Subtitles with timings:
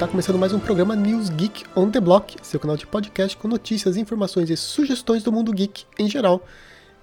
[0.00, 3.46] Está começando mais um programa News Geek on the Block, seu canal de podcast com
[3.46, 6.42] notícias, informações e sugestões do mundo geek em geral.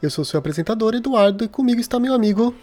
[0.01, 2.55] Eu sou seu apresentador, Eduardo, e comigo está meu amigo.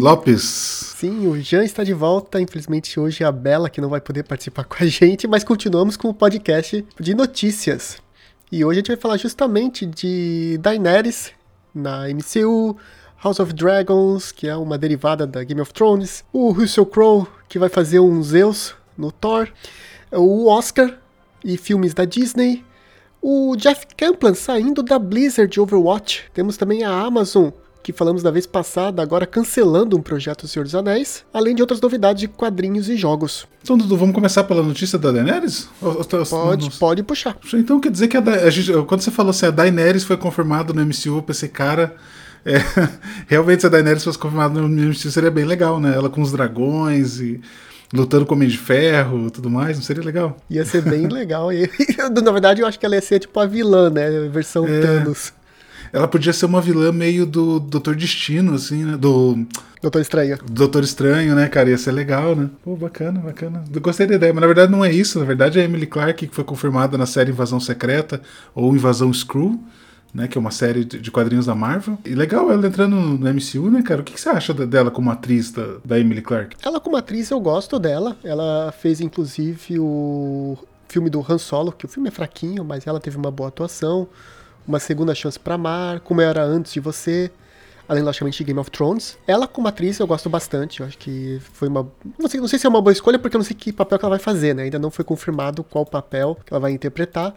[0.00, 0.42] Lopes.
[0.42, 2.40] Sim, o Jean está de volta.
[2.40, 5.96] Infelizmente hoje é a Bela que não vai poder participar com a gente, mas continuamos
[5.96, 7.98] com o podcast de notícias.
[8.50, 11.30] E hoje a gente vai falar justamente de Daenerys
[11.72, 12.76] na MCU,
[13.26, 17.58] House of Dragons, que é uma derivada da Game of Thrones, o Russell Crowe, que
[17.58, 19.48] vai fazer um Zeus no Thor,
[20.12, 20.96] o Oscar
[21.44, 22.64] e filmes da Disney,
[23.20, 26.26] o Jeff Kaplan saindo da Blizzard de Overwatch.
[26.32, 27.48] Temos também a Amazon,
[27.82, 31.62] que falamos da vez passada, agora cancelando um projeto do Senhor dos Anéis, além de
[31.62, 33.44] outras novidades de quadrinhos e jogos.
[33.60, 35.68] Então, Dudu, vamos começar pela notícia da Daenerys?
[36.30, 37.36] Pode, pode puxar.
[37.54, 40.72] Então quer dizer que a, a gente, quando você falou assim, a Daenerys foi confirmado
[40.72, 41.96] no MCU, eu pensei, cara,
[42.46, 42.62] é,
[43.26, 45.92] realmente se a Daenerys fosse confirmada no MCU seria bem legal, né?
[45.94, 47.40] Ela com os dragões e
[47.92, 50.36] lutando com Homem de Ferro tudo mais, não seria legal?
[50.48, 51.52] Ia ser bem legal.
[51.52, 51.68] E,
[52.22, 54.06] na verdade, eu acho que ela ia ser tipo a vilã, né?
[54.06, 54.80] A versão é.
[54.80, 55.32] Thanos.
[55.92, 58.96] Ela podia ser uma vilã meio do Doutor Destino, assim, né?
[58.96, 59.46] Do.
[59.82, 60.38] Doutor Estranho.
[60.48, 61.70] Doutor Estranho, né, cara?
[61.70, 62.48] Ia ser legal, né?
[62.62, 63.64] Pô, bacana, bacana.
[63.72, 65.18] Eu gostei da ideia, mas na verdade não é isso.
[65.18, 68.20] Na verdade é a Emily Clark que foi confirmada na série Invasão Secreta
[68.54, 69.60] ou Invasão Screw
[70.16, 70.26] né?
[70.26, 71.98] Que é uma série de quadrinhos da Marvel.
[72.04, 74.00] E legal ela entrando no MCU, né, cara?
[74.00, 76.56] O que, que você acha dela como atriz da, da Emily Clark?
[76.64, 78.16] Ela como atriz eu gosto dela.
[78.24, 80.56] Ela fez inclusive o
[80.88, 84.08] filme do Han Solo, que o filme é fraquinho, mas ela teve uma boa atuação.
[84.66, 87.30] Uma segunda chance para amar, como era antes de você
[87.88, 89.16] além logicamente de Game of Thrones.
[89.28, 91.86] Ela como atriz eu gosto bastante, eu acho que foi uma,
[92.18, 93.96] não sei, não sei se é uma boa escolha porque eu não sei que papel
[93.96, 94.64] que ela vai fazer, né?
[94.64, 97.32] Ainda não foi confirmado qual papel que ela vai interpretar,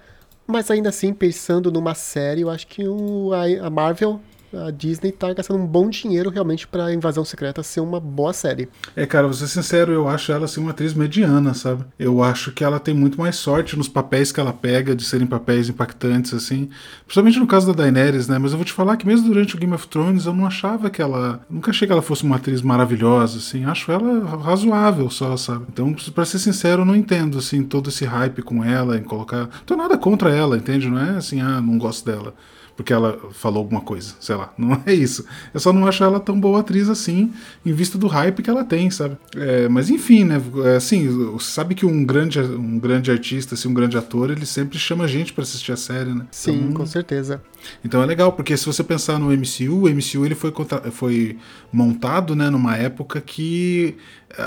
[0.50, 4.20] mas ainda assim, pensando numa série, eu acho que o, a, a Marvel
[4.54, 8.70] a Disney tá gastando um bom dinheiro realmente pra Invasão Secreta ser uma boa série.
[8.96, 11.86] É, cara, vou ser sincero, eu acho ela assim uma atriz mediana, sabe?
[11.98, 15.28] Eu acho que ela tem muito mais sorte nos papéis que ela pega, de serem
[15.28, 16.70] papéis impactantes, assim.
[17.06, 18.38] Principalmente no caso da Daenerys, né?
[18.38, 20.90] Mas eu vou te falar que mesmo durante o Game of Thrones eu não achava
[20.90, 21.42] que ela.
[21.50, 23.66] Nunca achei que ela fosse uma atriz maravilhosa, assim.
[23.66, 25.66] Acho ela razoável só, sabe?
[25.70, 29.42] Então, pra ser sincero, eu não entendo, assim, todo esse hype com ela, em colocar.
[29.42, 30.90] Não tô nada contra ela, entende?
[30.90, 32.34] Não é assim, ah, não gosto dela
[32.80, 34.54] porque ela falou alguma coisa, sei lá.
[34.58, 35.26] Não é isso.
[35.54, 37.34] Eu só não acho ela tão boa atriz assim,
[37.66, 39.18] em vista do hype que ela tem, sabe?
[39.36, 40.42] É, mas enfim, né?
[40.64, 44.80] É, assim, sabe que um grande, um grande artista, assim, um grande ator, ele sempre
[44.80, 46.26] chama gente para assistir a série, né?
[46.32, 47.44] Sim, então, com certeza.
[47.84, 50.54] Então é legal, porque se você pensar no MCU, o MCU ele foi,
[50.90, 51.38] foi
[51.74, 53.98] montado, né, numa época que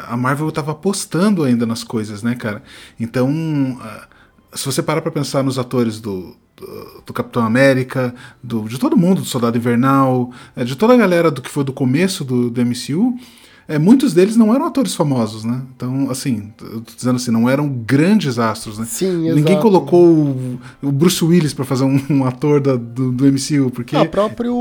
[0.09, 2.62] a Marvel estava apostando ainda nas coisas, né, cara?
[2.99, 3.31] Então,
[4.54, 9.20] se você parar para pensar nos atores do do, Capitão América, do, de todo mundo,
[9.20, 12.64] do Soldado Invernal, é, de toda a galera do que foi do começo do, do
[12.64, 13.18] MCU,
[13.67, 15.62] é, muitos deles não eram atores famosos, né?
[15.75, 18.84] Então, assim, eu tô dizendo assim, não eram grandes astros, né?
[18.87, 23.25] Sim, Ninguém colocou o, o, Bruce Willis para fazer um, um ator da, do, do,
[23.27, 23.97] MCU, porque...
[23.97, 24.55] Ah, o próprio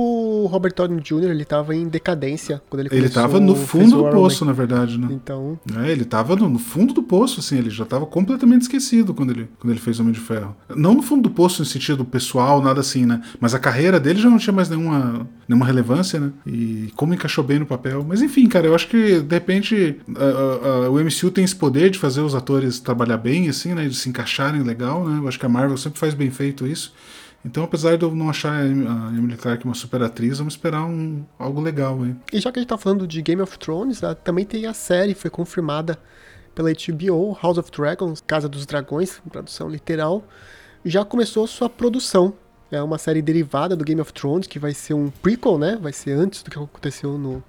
[0.46, 4.46] Robert Downey Jr., ele tava em decadência quando ele Ele tava no fundo do poço,
[4.46, 5.08] na verdade, né?
[5.12, 5.60] Então...
[5.84, 9.32] É, ele tava no, no, fundo do poço, assim, ele já tava completamente esquecido quando
[9.32, 10.56] ele, quando ele fez Homem de Ferro.
[10.76, 13.22] Não no fundo do poço, no sentido pessoal, nada assim, né?
[13.40, 16.32] Mas a carreira dele já não tinha mais nenhuma, nenhuma relevância, né?
[16.46, 18.06] E como encaixou bem no papel.
[18.08, 20.02] Mas enfim, cara, eu acho que de repente
[20.90, 23.88] o MCU tem esse poder de fazer os atores trabalhar bem, assim, né?
[23.88, 25.19] De se encaixarem legal, né?
[25.19, 26.94] Eu acho que a Marvel sempre faz bem feito isso.
[27.46, 31.24] Então, apesar de eu não achar a Emily Clark uma super atriz, vamos esperar um,
[31.40, 32.13] algo legal aí.
[32.34, 35.13] E já que a gente tá falando de Game of Thrones, também tem a série,
[35.13, 35.97] foi confirmada
[36.53, 40.23] pela HBO, House of Dragons, Casa dos Dragões, tradução literal,
[40.84, 42.34] já começou sua produção.
[42.70, 45.79] É uma série derivada do Game of Thrones, que vai ser um prequel, né?
[45.82, 47.41] Vai ser antes do que aconteceu no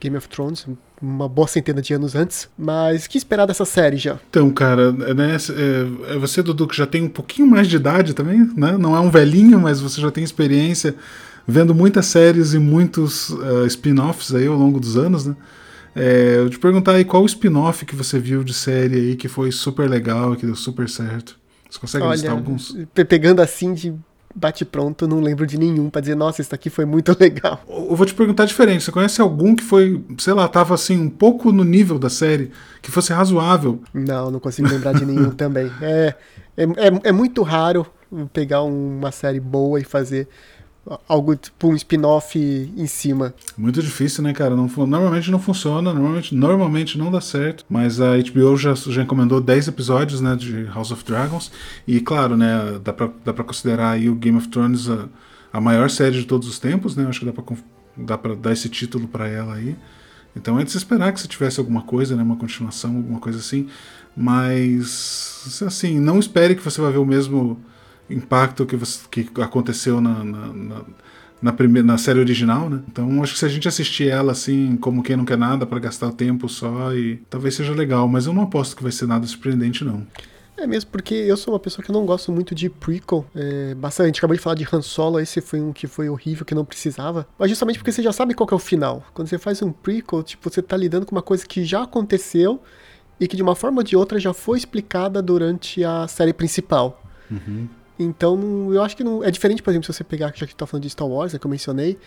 [0.00, 0.66] Game of Thrones,
[1.00, 2.48] uma boa centena de anos antes.
[2.58, 4.18] Mas o que esperar dessa série já?
[4.28, 8.14] Então, cara, né, é, é você, Dudu, que já tem um pouquinho mais de idade
[8.14, 8.76] também, né?
[8.78, 10.94] Não é um velhinho, mas você já tem experiência
[11.46, 15.34] vendo muitas séries e muitos uh, spin-offs aí ao longo dos anos, né?
[15.96, 19.50] É, eu te perguntar aí qual spin-off que você viu de série aí que foi
[19.50, 21.36] super legal, que deu super certo.
[21.68, 22.76] Você consegue Olha, listar alguns?
[23.08, 23.94] Pegando assim de
[24.34, 27.62] bate pronto, não lembro de nenhum para dizer, nossa, isso aqui foi muito legal.
[27.68, 28.84] Eu vou te perguntar diferente.
[28.84, 32.50] Você conhece algum que foi, sei lá, tava assim, um pouco no nível da série,
[32.82, 33.80] que fosse razoável?
[33.92, 35.70] Não, não consigo lembrar de nenhum também.
[35.80, 36.14] É,
[36.56, 37.86] é, é, é muito raro
[38.32, 40.28] pegar uma série boa e fazer
[41.08, 43.34] algo tipo um spin-off em cima.
[43.56, 44.54] Muito difícil, né, cara?
[44.54, 49.40] Não, normalmente não funciona, normalmente, normalmente não dá certo, mas a HBO já, já encomendou
[49.40, 51.50] 10 episódios, né, de House of Dragons,
[51.86, 55.08] e claro, né, dá pra, dá pra considerar aí o Game of Thrones a,
[55.52, 57.44] a maior série de todos os tempos, né, acho que dá pra,
[57.96, 59.76] dá pra dar esse título para ela aí.
[60.36, 63.38] Então é de se esperar que se tivesse alguma coisa, né, uma continuação, alguma coisa
[63.38, 63.68] assim.
[64.16, 67.58] Mas, assim, não espere que você vai ver o mesmo
[68.10, 70.84] impacto que, você, que aconteceu na, na, na
[71.40, 72.80] na, primeira, na série original, né?
[72.88, 75.78] Então acho que se a gente assistir ela assim, como quem não quer nada, para
[75.78, 79.26] gastar tempo só, e talvez seja legal, mas eu não aposto que vai ser nada
[79.26, 80.06] surpreendente, não.
[80.56, 83.24] É mesmo, porque eu sou uma pessoa que não gosto muito de prequel.
[83.32, 84.06] É, bastante.
[84.06, 86.52] A gente acabou de falar de Han Solo, esse foi um que foi horrível, que
[86.52, 87.28] não precisava.
[87.38, 89.04] Mas justamente porque você já sabe qual é o final.
[89.14, 92.60] Quando você faz um prequel, tipo, você tá lidando com uma coisa que já aconteceu
[93.20, 97.04] e que de uma forma ou de outra já foi explicada durante a série principal.
[97.30, 97.68] Uhum.
[97.98, 99.24] Então, eu acho que não.
[99.24, 101.38] É diferente, por exemplo, se você pegar, já que tá falando de Star Wars, é
[101.38, 101.98] que eu mencionei,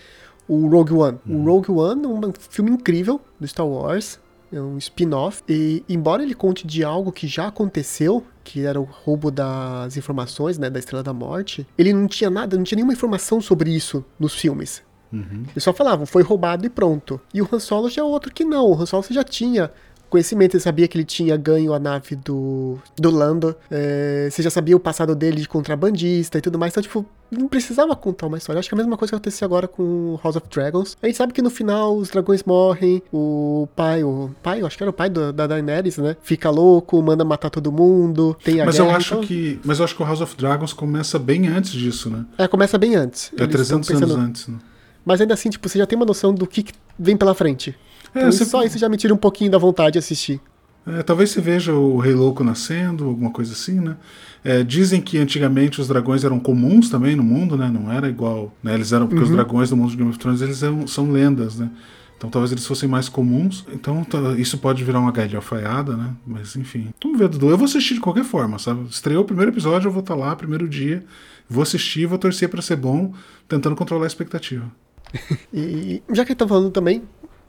[0.48, 1.18] o Rogue One.
[1.26, 1.42] Uhum.
[1.42, 4.18] O Rogue One é um filme incrível do Star Wars,
[4.52, 5.42] é um spin-off.
[5.48, 10.58] E embora ele conte de algo que já aconteceu, que era o roubo das informações,
[10.58, 14.04] né, da Estrela da Morte, ele não tinha nada, não tinha nenhuma informação sobre isso
[14.18, 14.82] nos filmes.
[15.12, 15.44] Uhum.
[15.50, 17.20] Eles só falavam, foi roubado e pronto.
[17.34, 18.66] E o Han Solo já é outro que não.
[18.66, 19.70] O Han Solo você já tinha
[20.12, 24.50] conhecimento, você sabia que ele tinha ganho a nave do, do Lando, é, você já
[24.50, 28.36] sabia o passado dele de contrabandista e tudo mais, então, tipo, não precisava contar uma
[28.36, 28.60] história.
[28.60, 30.98] Acho que é a mesma coisa que aconteceu agora com House of Dragons.
[31.02, 34.76] A gente sabe que no final os dragões morrem, o pai, o pai, eu acho
[34.76, 36.14] que era o pai do, da Daenerys, né?
[36.22, 39.26] Fica louco, manda matar todo mundo, tem a mas guerra, eu acho então...
[39.26, 42.26] que Mas eu acho que o House of Dragons começa bem antes disso, né?
[42.36, 43.32] É, começa bem antes.
[43.38, 44.12] É Eles 300 pensando...
[44.12, 44.58] anos antes, né?
[45.04, 46.66] Mas ainda assim, tipo, você já tem uma noção do que
[46.98, 47.74] vem pela frente.
[48.14, 48.44] É, então, você...
[48.44, 50.40] só isso já me tira um pouquinho da vontade de assistir.
[50.86, 53.96] É, talvez você veja o Rei Louco nascendo, alguma coisa assim, né?
[54.44, 57.70] É, dizem que antigamente os dragões eram comuns também no mundo, né?
[57.72, 58.74] Não era igual, né?
[58.74, 59.30] Eles eram porque uhum.
[59.30, 61.70] os dragões do mundo de Game of Thrones eles eram, são lendas, né?
[62.18, 63.64] Então talvez eles fossem mais comuns.
[63.72, 66.14] Então tá, isso pode virar uma galhofaiada, né?
[66.26, 66.90] Mas enfim.
[67.02, 67.50] Vamos ver, Dudu.
[67.50, 68.84] Eu vou assistir de qualquer forma, sabe?
[68.88, 71.04] Estreou o primeiro episódio, eu vou estar tá lá, primeiro dia.
[71.48, 73.12] Vou assistir, vou torcer para ser bom,
[73.48, 74.64] tentando controlar a expectativa.
[75.52, 77.02] e já que tá falando também,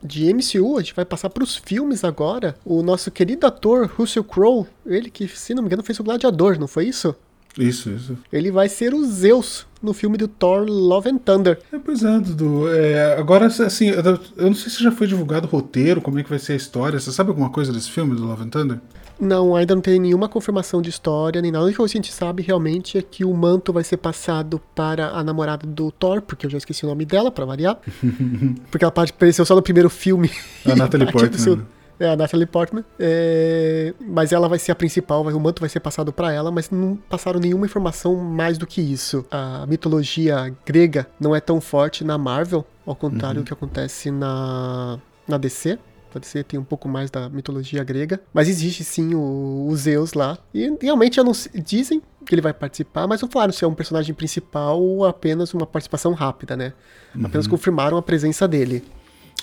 [0.04, 2.56] de MCU, a gente vai passar para os filmes agora.
[2.66, 6.60] O nosso querido ator Russell Crowe, ele que, se não me engano, fez o Gladiador,
[6.60, 7.16] não foi isso?
[7.58, 8.18] Isso, isso.
[8.32, 11.60] Ele vai ser o Zeus no filme do Thor Love and Thunder.
[11.72, 12.68] É, pois é, Dudu.
[12.74, 16.30] É, agora, assim, eu não sei se já foi divulgado o roteiro, como é que
[16.30, 17.00] vai ser a história.
[17.00, 18.80] Você sabe alguma coisa desse filme do Love and Thunder?
[19.20, 21.66] Não, ainda não tem nenhuma confirmação de história, nem nada.
[21.66, 25.24] O que a gente sabe realmente é que o manto vai ser passado para a
[25.24, 27.78] namorada do Thor, porque eu já esqueci o nome dela, para variar.
[28.72, 30.32] porque ela apareceu só no primeiro filme.
[30.66, 31.38] A Natalie Portman.
[31.40, 31.62] Seu...
[32.00, 32.84] É, a Natalie Portman.
[33.00, 33.94] É...
[34.00, 36.96] Mas ela vai ser a principal, o manto vai ser passado para ela, mas não
[36.96, 39.26] passaram nenhuma informação mais do que isso.
[39.32, 43.44] A mitologia grega não é tão forte na Marvel, ao contrário uhum.
[43.44, 45.80] do que acontece na, na DC.
[46.12, 48.22] Pode ser, tem um pouco mais da mitologia grega.
[48.32, 50.38] Mas existe sim o, o Zeus lá.
[50.54, 51.20] E realmente
[51.66, 55.56] dizem que ele vai participar, mas não falaram se é um personagem principal ou apenas
[55.56, 56.74] uma participação rápida, né?
[57.16, 57.26] Uhum.
[57.26, 58.84] Apenas confirmaram a presença dele.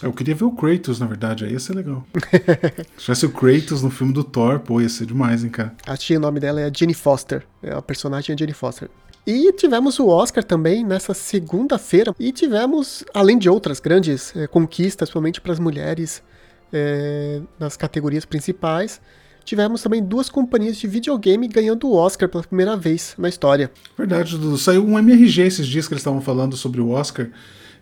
[0.03, 2.05] Eu queria ver o Kratos, na verdade, aí ia ser legal.
[2.97, 5.75] Se tivesse o Kratos no filme do Thor, pô, ia ser demais, hein, cara.
[5.87, 7.45] A tia, o nome dela é Jenny Foster.
[7.63, 8.89] É, a personagem é Jenny Foster.
[9.27, 12.15] E tivemos o Oscar também nessa segunda-feira.
[12.19, 16.23] E tivemos, além de outras grandes é, conquistas, principalmente para as mulheres,
[16.73, 19.01] é, nas categorias principais.
[19.45, 23.71] Tivemos também duas companhias de videogame ganhando o Oscar pela primeira vez na história.
[23.97, 24.57] Verdade, Dudu.
[24.57, 27.29] Saiu um MRG esses dias que eles estavam falando sobre o Oscar.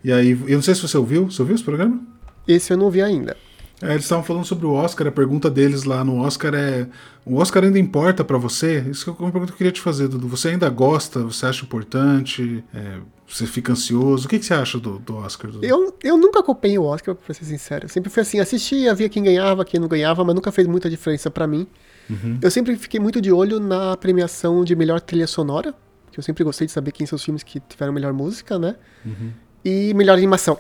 [0.03, 1.31] E aí, eu não sei se você ouviu.
[1.31, 2.01] Você ouviu esse programa?
[2.47, 3.37] Esse eu não vi ainda.
[3.81, 6.89] É, eles estavam falando sobre o Oscar, a pergunta deles lá no Oscar é:
[7.25, 8.81] o Oscar ainda importa para você?
[8.91, 10.27] Isso é uma pergunta que eu queria te fazer, Dudu.
[10.29, 11.21] Você ainda gosta?
[11.21, 12.65] Você acha importante?
[12.75, 14.27] É, você fica ansioso?
[14.27, 15.51] O que, que você acha do, do Oscar?
[15.51, 15.65] Dudu?
[15.65, 17.85] Eu, eu nunca acompanhei o Oscar, pra ser sincero.
[17.85, 20.91] Eu sempre fui assim: assistia, via quem ganhava, quem não ganhava, mas nunca fez muita
[20.91, 21.65] diferença para mim.
[22.11, 22.39] Uhum.
[22.43, 25.73] Eu sempre fiquei muito de olho na premiação de melhor trilha sonora,
[26.11, 28.75] que eu sempre gostei de saber quem são os filmes que tiveram melhor música, né?
[29.07, 29.31] Uhum.
[29.65, 30.59] E melhor animação.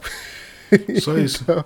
[1.00, 1.42] Só isso.
[1.42, 1.64] então,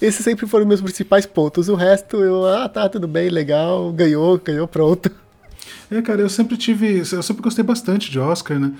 [0.00, 1.68] esses sempre foram meus principais pontos.
[1.68, 5.10] O resto, eu, ah, tá, tudo bem, legal, ganhou, ganhou, pronto.
[5.90, 6.98] É, cara, eu sempre tive.
[6.98, 8.72] Eu sempre gostei bastante de Oscar, né?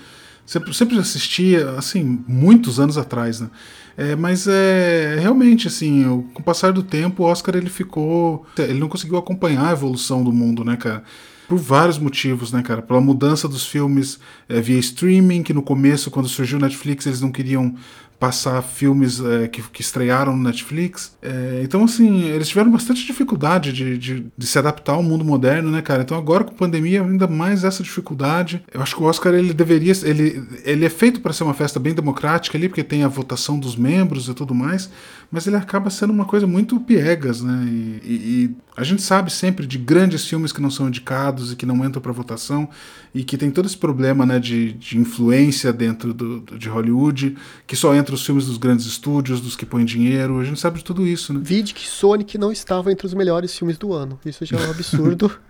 [0.45, 3.49] Sempre, sempre assistia, assim, muitos anos atrás, né?
[3.97, 8.79] É, mas é realmente assim, com o passar do tempo, o Oscar ele ficou, ele
[8.79, 11.01] não conseguiu acompanhar a evolução do mundo, né, cara?
[11.47, 12.81] Por vários motivos, né, cara?
[12.81, 17.21] Pela mudança dos filmes é, via streaming, que no começo, quando surgiu o Netflix, eles
[17.21, 17.75] não queriam
[18.19, 21.15] passar filmes é, que, que, estrearam no Netflix.
[21.21, 25.69] É, então, assim, eles tiveram bastante dificuldade de, de, de, se adaptar ao mundo moderno,
[25.69, 26.01] né, cara?
[26.01, 28.63] Então, agora com a pandemia, ainda mais essa dificuldade.
[28.73, 29.93] Eu acho que o Oscar, ele deveria.
[30.03, 33.59] Ele, ele é feito para ser uma festa bem democrática ali, porque tem a votação
[33.59, 34.89] dos membros e tudo mais,
[35.29, 37.65] mas ele acaba sendo uma coisa muito piegas, né?
[37.67, 41.55] E, e, e a gente sabe sempre de grandes filmes que não são indicados e
[41.55, 42.69] que não entram para votação
[43.13, 47.75] e que tem todo esse problema, né, de, de influência dentro do, de Hollywood, que
[47.75, 50.77] só entra entre os filmes dos grandes estúdios, dos que põem dinheiro, a gente sabe
[50.77, 51.39] de tudo isso, né?
[51.43, 54.19] Vide que Sonic não estava entre os melhores filmes do ano.
[54.23, 55.31] Isso já é um absurdo.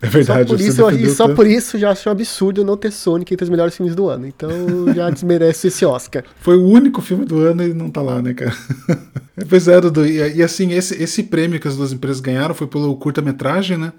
[0.00, 0.48] É verdade.
[0.48, 1.34] Só por, isso, e só tanto.
[1.34, 4.28] por isso já acho um absurdo não ter Sonic entre os melhores filmes do ano.
[4.28, 4.48] Então
[4.94, 6.22] já desmerece esse Oscar.
[6.38, 8.54] Foi o único filme do ano e não tá lá, né, cara?
[9.48, 10.06] pois é, Dudu.
[10.06, 13.92] E, e, assim, esse, esse prêmio que as duas empresas ganharam foi pelo curta-metragem, né?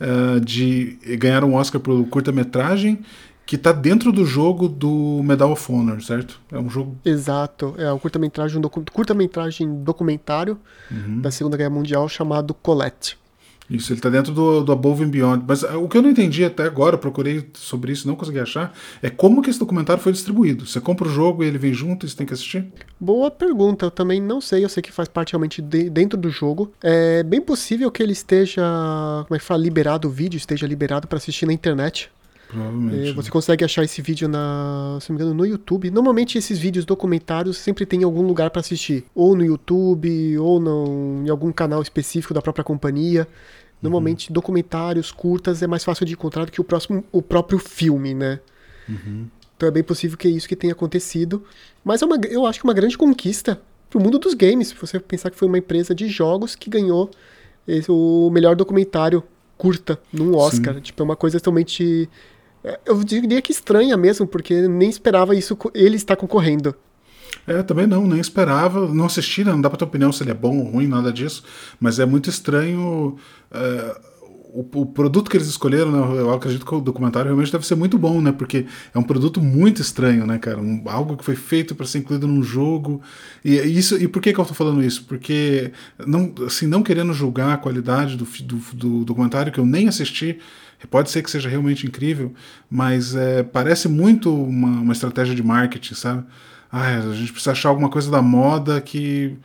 [0.00, 3.00] Uh, de ganharam um Oscar pelo curta-metragem
[3.48, 6.38] que está dentro do jogo do Medal of Honor, certo?
[6.52, 6.98] É um jogo.
[7.02, 10.58] Exato, é um curta-metragem, um docu curta-metragem documentário
[10.90, 11.22] uhum.
[11.22, 13.16] da Segunda Guerra Mundial chamado Colette.
[13.70, 15.44] Isso, ele está dentro do, do Above and Beyond.
[15.48, 18.74] Mas uh, o que eu não entendi até agora, procurei sobre isso, não consegui achar,
[19.02, 20.66] é como que esse documentário foi distribuído.
[20.66, 22.66] Você compra o jogo e ele vem junto e você tem que assistir?
[23.00, 26.28] Boa pergunta, eu também não sei, eu sei que faz parte realmente de, dentro do
[26.28, 26.70] jogo.
[26.82, 28.62] É bem possível que ele esteja,
[29.26, 32.10] como é que fala, liberado, o vídeo esteja liberado para assistir na internet.
[32.48, 33.10] Provavelmente.
[33.10, 35.90] É, você consegue achar esse vídeo na, se não me engano, no YouTube.
[35.90, 41.22] Normalmente esses vídeos documentários sempre tem algum lugar para assistir, ou no YouTube, ou no,
[41.24, 43.28] em algum canal específico da própria companhia.
[43.82, 44.34] Normalmente uhum.
[44.34, 48.40] documentários curtas é mais fácil de encontrar do que o, próximo, o próprio filme, né?
[48.88, 49.26] Uhum.
[49.56, 51.44] Então é bem possível que é isso que tenha acontecido.
[51.84, 54.68] Mas é uma, eu acho que é uma grande conquista pro mundo dos games.
[54.68, 57.10] Se você pensar que foi uma empresa de jogos que ganhou
[57.66, 59.22] esse, o melhor documentário
[59.56, 60.74] curta num Oscar.
[60.76, 60.80] Sim.
[60.80, 62.08] Tipo, é uma coisa totalmente
[62.84, 66.74] eu diria que estranha mesmo, porque nem esperava isso ele estar concorrendo.
[67.46, 68.86] É, também não, nem esperava.
[68.92, 69.52] Não assisti, né?
[69.52, 71.42] não dá pra ter opinião se ele é bom ou ruim, nada disso.
[71.80, 73.16] Mas é muito estranho.
[73.50, 74.00] É,
[74.52, 76.20] o, o, produto que eles escolheram, né?
[76.20, 78.32] eu acredito que o documentário realmente deve ser muito bom, né?
[78.32, 80.58] Porque é um produto muito estranho, né, cara?
[80.58, 83.00] Um, algo que foi feito para ser incluído num jogo.
[83.44, 85.04] E isso e por que, que eu tô falando isso?
[85.04, 85.72] Porque,
[86.06, 90.38] não, assim, não querendo julgar a qualidade do, do, do documentário, que eu nem assisti
[90.86, 92.32] Pode ser que seja realmente incrível,
[92.70, 96.24] mas é, parece muito uma, uma estratégia de marketing, sabe?
[96.70, 99.36] Ah, a gente precisa achar alguma coisa da moda que,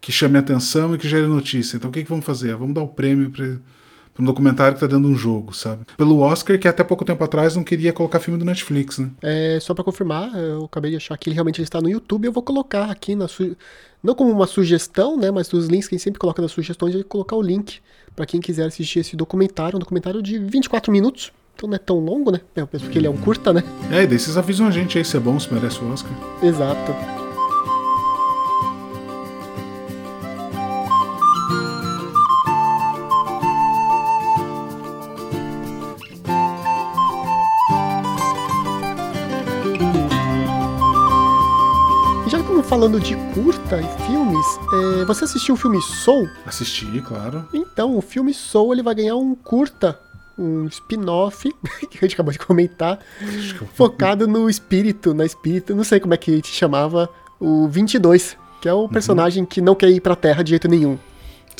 [0.00, 1.76] que chame atenção e que gere notícia.
[1.76, 2.56] Então o que, que vamos fazer?
[2.56, 5.84] Vamos dar o prêmio para um documentário que está dando um jogo, sabe?
[5.96, 9.10] Pelo Oscar, que até pouco tempo atrás não queria colocar filme do Netflix, né?
[9.22, 12.32] É, só para confirmar, eu acabei de achar que ele realmente está no YouTube, eu
[12.32, 13.56] vou colocar aqui na su...
[14.02, 16.94] não como uma sugestão, né, mas dos links que a gente sempre coloca nas sugestões,
[16.94, 17.80] eu vou colocar o link
[18.14, 21.32] para quem quiser assistir esse documentário, um documentário de 24 minutos.
[21.54, 22.40] Então não é tão longo, né?
[22.56, 23.62] Eu penso que ele é um curta, né?
[23.90, 26.12] É, e daí vocês avisam a gente aí se é bom, se merece o Oscar.
[26.42, 26.92] Exato.
[42.80, 46.26] Falando de curta e filmes, é, você assistiu o filme Soul?
[46.46, 47.46] Assisti, claro.
[47.52, 50.00] Então, o filme Soul ele vai ganhar um curta,
[50.38, 51.54] um spin-off,
[51.90, 52.98] que a gente acabou de comentar,
[53.74, 57.06] focado no espírito, na espírito, não sei como é que te chamava,
[57.38, 58.88] o 22, que é o uhum.
[58.88, 59.46] personagem uhum.
[59.46, 60.98] que não quer ir pra Terra de jeito nenhum.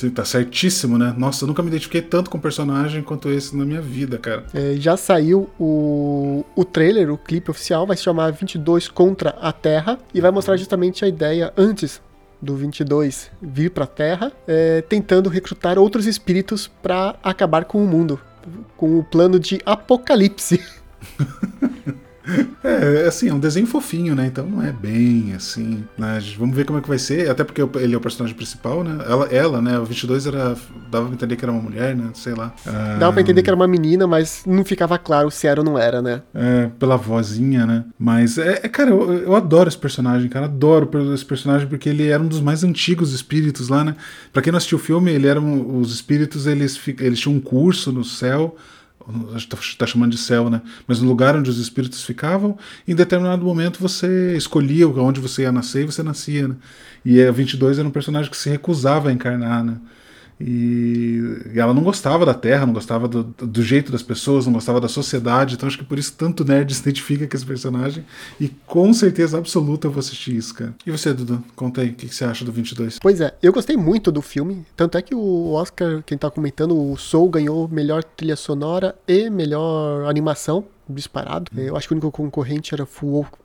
[0.00, 1.14] Sim, tá certíssimo, né?
[1.14, 4.46] Nossa, eu nunca me identifiquei tanto com um personagem quanto esse na minha vida, cara.
[4.54, 9.52] É, já saiu o, o trailer, o clipe oficial, vai se chamar 22 contra a
[9.52, 12.00] Terra e vai mostrar justamente a ideia antes
[12.40, 18.18] do 22 vir pra Terra, é, tentando recrutar outros espíritos para acabar com o mundo,
[18.78, 20.64] com o plano de apocalipse.
[22.62, 24.26] É, assim, é um desenho fofinho, né?
[24.26, 25.84] Então não é bem assim.
[25.96, 26.22] Né?
[26.38, 27.30] Vamos ver como é que vai ser.
[27.30, 29.04] Até porque ele é o personagem principal, né?
[29.06, 29.78] Ela, ela né?
[29.78, 30.56] O 22 era.
[30.90, 32.10] Dava pra entender que era uma mulher, né?
[32.14, 32.54] Sei lá.
[32.98, 35.78] Dava pra entender que era uma menina, mas não ficava claro se era ou não
[35.78, 36.22] era, né?
[36.34, 37.84] É, pela vozinha, né?
[37.98, 40.46] Mas é, é cara, eu, eu adoro esse personagem, cara.
[40.46, 43.96] Adoro esse personagem porque ele era um dos mais antigos espíritos lá, né?
[44.32, 47.40] Pra quem não assistiu o filme, ele era um, os espíritos, eles, eles tinham um
[47.40, 48.56] curso no céu
[49.36, 50.62] está chamando de céu, né?
[50.86, 55.52] Mas no lugar onde os espíritos ficavam, em determinado momento você escolhia onde você ia
[55.52, 56.56] nascer e você nascia, né?
[57.04, 59.76] E a 22 era um personagem que se recusava a encarnar, né?
[60.40, 64.80] E, ela não gostava da Terra, não gostava do, do, jeito das pessoas, não gostava
[64.80, 68.04] da sociedade, então acho que por isso tanto nerd se identifica com esse personagem.
[68.40, 70.74] E com certeza absoluta eu vou assistir isso, cara.
[70.86, 71.44] E você, Dudu?
[71.54, 72.98] Conta aí, o que, que você acha do 22?
[73.00, 76.74] Pois é, eu gostei muito do filme, tanto é que o Oscar, quem tá comentando,
[76.74, 81.50] o Soul ganhou melhor trilha sonora e melhor animação disparado.
[81.54, 81.60] Hum.
[81.60, 82.86] Eu acho que o único concorrente era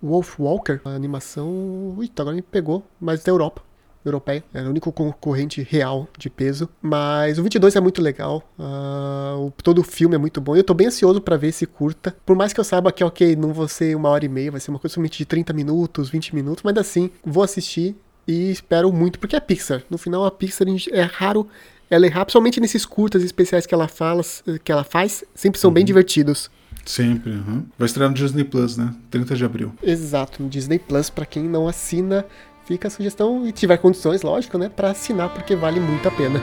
[0.02, 0.80] Wolf Walker.
[0.84, 1.94] A animação.
[1.98, 3.62] Ui, agora me pegou, mas da Europa
[4.06, 4.44] europeia.
[4.54, 6.70] Era o único concorrente real de peso.
[6.82, 8.44] Mas o 22 é muito legal.
[8.58, 10.56] Uh, o, todo o filme é muito bom.
[10.56, 12.16] Eu tô bem ansioso para ver esse curta.
[12.26, 14.60] Por mais que eu saiba que, ok, não vai ser uma hora e meia, vai
[14.60, 17.96] ser uma coisa somente de 30 minutos, 20 minutos, mas assim, vou assistir
[18.28, 19.84] e espero muito, porque é Pixar.
[19.90, 21.48] No final, a Pixar é raro
[21.90, 24.24] ela errar, principalmente nesses curtas especiais que ela, fala,
[24.64, 25.76] que ela faz, sempre são uhum.
[25.76, 26.50] bem divertidos.
[26.84, 27.66] Sempre, uhum.
[27.78, 28.94] Vai estrear no Disney Plus, né?
[29.10, 29.74] 30 de abril.
[29.82, 32.26] Exato, no Disney Plus, para quem não assina,
[32.66, 36.40] fica a sugestão, e tiver condições, lógico, né, para assinar, porque vale muito a pena.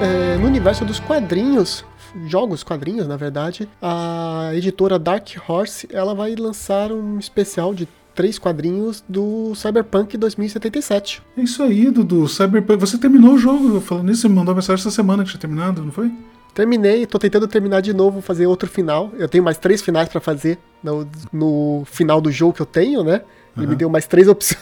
[0.00, 1.82] É, no universo dos quadrinhos,
[2.26, 8.38] jogos, quadrinhos, na verdade, a editora Dark Horse ela vai lançar um especial de três
[8.38, 11.22] quadrinhos do Cyberpunk 2077.
[11.36, 12.26] É isso aí, Dudu.
[12.28, 12.80] Cyberpunk.
[12.80, 13.80] Você terminou o jogo.
[13.80, 16.10] Falando nisso, você me mandou mensagem essa semana que tinha terminado, não foi?
[16.56, 19.12] Terminei, tô tentando terminar de novo, fazer outro final.
[19.18, 23.04] Eu tenho mais três finais para fazer no, no, final do jogo que eu tenho,
[23.04, 23.20] né?
[23.54, 23.70] Ele uhum.
[23.72, 24.56] me deu mais três opções.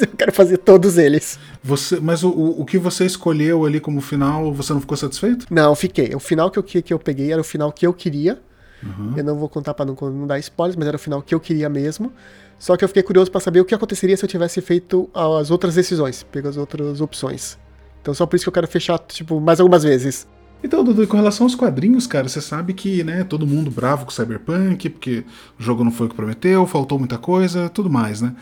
[0.00, 1.38] eu quero fazer todos eles.
[1.62, 5.44] Você, mas o, o que você escolheu ali como final, você não ficou satisfeito?
[5.50, 6.14] Não, fiquei.
[6.14, 8.40] O final que eu, que eu peguei era o final que eu queria.
[8.82, 9.12] Uhum.
[9.14, 11.40] Eu não vou contar para não, não dar spoilers, mas era o final que eu
[11.40, 12.10] queria mesmo.
[12.58, 15.50] Só que eu fiquei curioso para saber o que aconteceria se eu tivesse feito as
[15.50, 17.58] outras decisões, pego as outras opções.
[18.00, 20.26] Então só por isso que eu quero fechar, tipo, mais algumas vezes.
[20.62, 24.10] Então, Dudu, com relação aos quadrinhos, cara, você sabe que, né, todo mundo bravo com
[24.10, 25.24] Cyberpunk, porque
[25.58, 28.34] o jogo não foi o que prometeu, faltou muita coisa, tudo mais, né?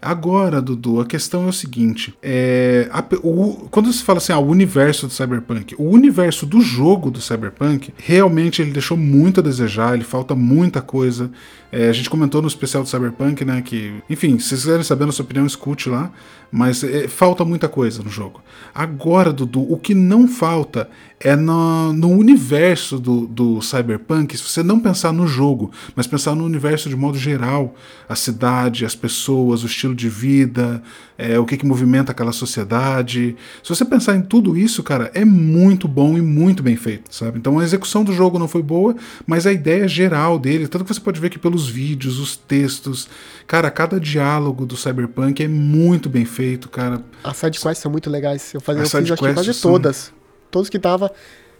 [0.00, 4.38] Agora, Dudu, a questão é o seguinte: é, a, o, quando se fala assim, ah,
[4.38, 9.42] o universo do Cyberpunk, o universo do jogo do Cyberpunk, realmente ele deixou muito a
[9.42, 11.30] desejar, ele falta muita coisa.
[11.70, 13.62] É, a gente comentou no especial do Cyberpunk, né?
[13.62, 16.10] Que, enfim, se vocês quiserem saber a nossa opinião, escute lá.
[16.50, 18.40] Mas é, falta muita coisa no jogo.
[18.74, 24.62] Agora, Dudu, o que não falta é no, no universo do, do Cyberpunk, se você
[24.62, 27.74] não pensar no jogo, mas pensar no universo de modo geral,
[28.08, 30.82] a cidade, as pessoas, o estilo de vida,
[31.16, 33.34] é, o que, que movimenta aquela sociedade.
[33.62, 37.38] Se você pensar em tudo isso, cara, é muito bom e muito bem feito, sabe?
[37.38, 38.94] Então a execução do jogo não foi boa,
[39.26, 43.08] mas a ideia geral dele, tanto que você pode ver que pelos vídeos, os textos,
[43.46, 47.02] cara, cada diálogo do Cyberpunk é muito bem feito, cara.
[47.22, 48.52] As sidequests são muito legais.
[48.54, 49.72] Eu, fazia, eu fiz acho que quase são...
[49.72, 50.12] todas
[50.56, 51.12] todos que tava,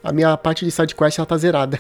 [0.03, 1.79] a minha parte de sidequest ela tá zerada.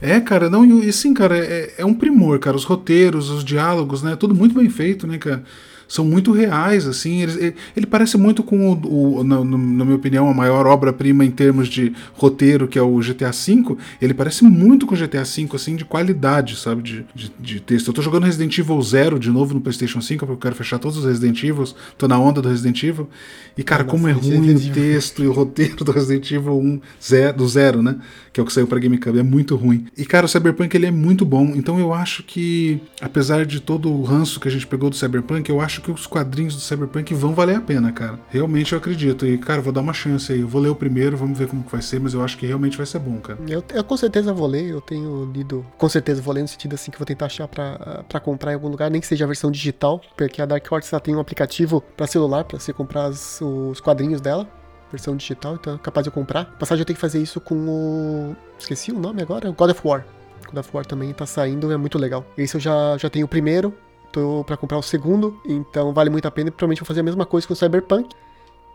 [0.00, 2.56] É, cara, não, e sim, cara, é, é um primor, cara.
[2.56, 4.16] Os roteiros, os diálogos, né?
[4.16, 5.44] Tudo muito bem feito, né, cara?
[5.92, 7.20] São muito reais, assim.
[7.20, 11.30] Ele, ele parece muito com o, o na, na, minha opinião, a maior obra-prima em
[11.30, 13.76] termos de roteiro, que é o GTA V.
[14.00, 16.82] Ele parece muito com o GTA V, assim, de qualidade, sabe?
[16.82, 17.88] De, de, de, texto.
[17.88, 20.78] Eu tô jogando Resident Evil Zero de novo no PlayStation 5, porque eu quero fechar
[20.78, 21.68] todos os Resident Evil.
[21.98, 23.06] Tô na onda do Resident Evil.
[23.54, 27.36] E, cara, como é ruim o texto e o roteiro do Resident Evil 1, zero,
[27.36, 27.96] do Zero, né?
[28.32, 29.18] Que é o que saiu pra GameCube.
[29.18, 29.84] É muito ruim.
[29.94, 31.52] E, cara, o Cyberpunk ele é muito bom.
[31.54, 35.50] Então eu acho que, apesar de todo o ranço que a gente pegou do Cyberpunk,
[35.50, 38.18] eu acho que os quadrinhos do Cyberpunk vão valer a pena, cara.
[38.30, 39.26] Realmente eu acredito.
[39.26, 40.40] E, cara, vou dar uma chance aí.
[40.40, 42.46] Eu vou ler o primeiro, vamos ver como que vai ser, mas eu acho que
[42.46, 43.38] realmente vai ser bom, cara.
[43.48, 45.64] Eu, eu com certeza vou ler, eu tenho lido.
[45.76, 48.54] Com certeza vou ler no sentido assim que vou tentar achar pra, pra comprar em
[48.54, 51.82] algum lugar, nem que seja a versão digital, porque a Dark Horse tem um aplicativo
[51.96, 54.48] para celular, para você comprar as, os quadrinhos dela
[54.92, 56.44] versão digital, então é capaz de eu comprar.
[56.58, 58.36] Passagem eu tenho que fazer isso com o.
[58.58, 59.50] Esqueci o nome agora?
[59.50, 60.04] God of War.
[60.46, 62.24] God of War também tá saindo, é muito legal.
[62.36, 63.74] Esse eu já, já tenho o primeiro,
[64.12, 66.50] tô para comprar o segundo, então vale muito a pena.
[66.50, 68.14] Provavelmente vou fazer a mesma coisa com o Cyberpunk.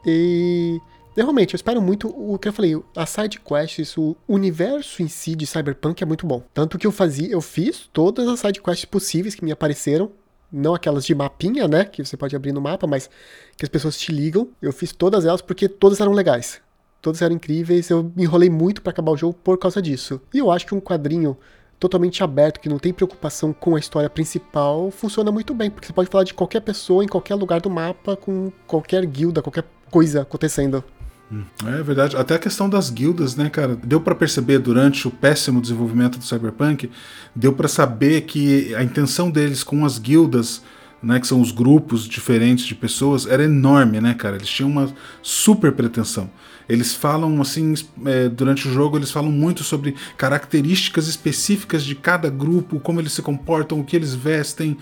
[0.05, 0.81] E
[1.15, 5.35] realmente, eu espero muito o que eu falei, a side quests, o universo em si
[5.35, 6.43] de Cyberpunk é muito bom.
[6.53, 10.11] Tanto que eu fazia, eu fiz todas as side quests possíveis que me apareceram,
[10.51, 13.09] não aquelas de mapinha, né, que você pode abrir no mapa, mas
[13.57, 14.49] que as pessoas te ligam.
[14.61, 16.61] Eu fiz todas elas porque todas eram legais.
[17.01, 20.21] Todas eram incríveis, eu me enrolei muito para acabar o jogo por causa disso.
[20.33, 21.37] E eu acho que um quadrinho
[21.79, 25.93] totalmente aberto, que não tem preocupação com a história principal, funciona muito bem, porque você
[25.93, 30.21] pode falar de qualquer pessoa em qualquer lugar do mapa, com qualquer guilda, qualquer coisa
[30.21, 30.83] acontecendo.
[31.31, 32.15] Hum, é verdade.
[32.15, 33.75] Até a questão das guildas, né, cara?
[33.75, 36.89] Deu para perceber durante o péssimo desenvolvimento do Cyberpunk,
[37.35, 40.63] deu para saber que a intenção deles com as guildas,
[41.03, 44.37] né, que são os grupos diferentes de pessoas, era enorme, né, cara?
[44.37, 46.29] Eles tinham uma super pretensão.
[46.67, 47.73] Eles falam assim,
[48.05, 53.13] é, durante o jogo, eles falam muito sobre características específicas de cada grupo, como eles
[53.13, 54.77] se comportam, o que eles vestem,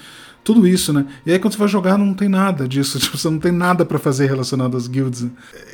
[0.45, 1.08] tudo isso, né?
[1.26, 3.84] E aí quando você vai jogar não tem nada disso, tipo, você não tem nada
[3.84, 5.26] para fazer relacionado às guilds.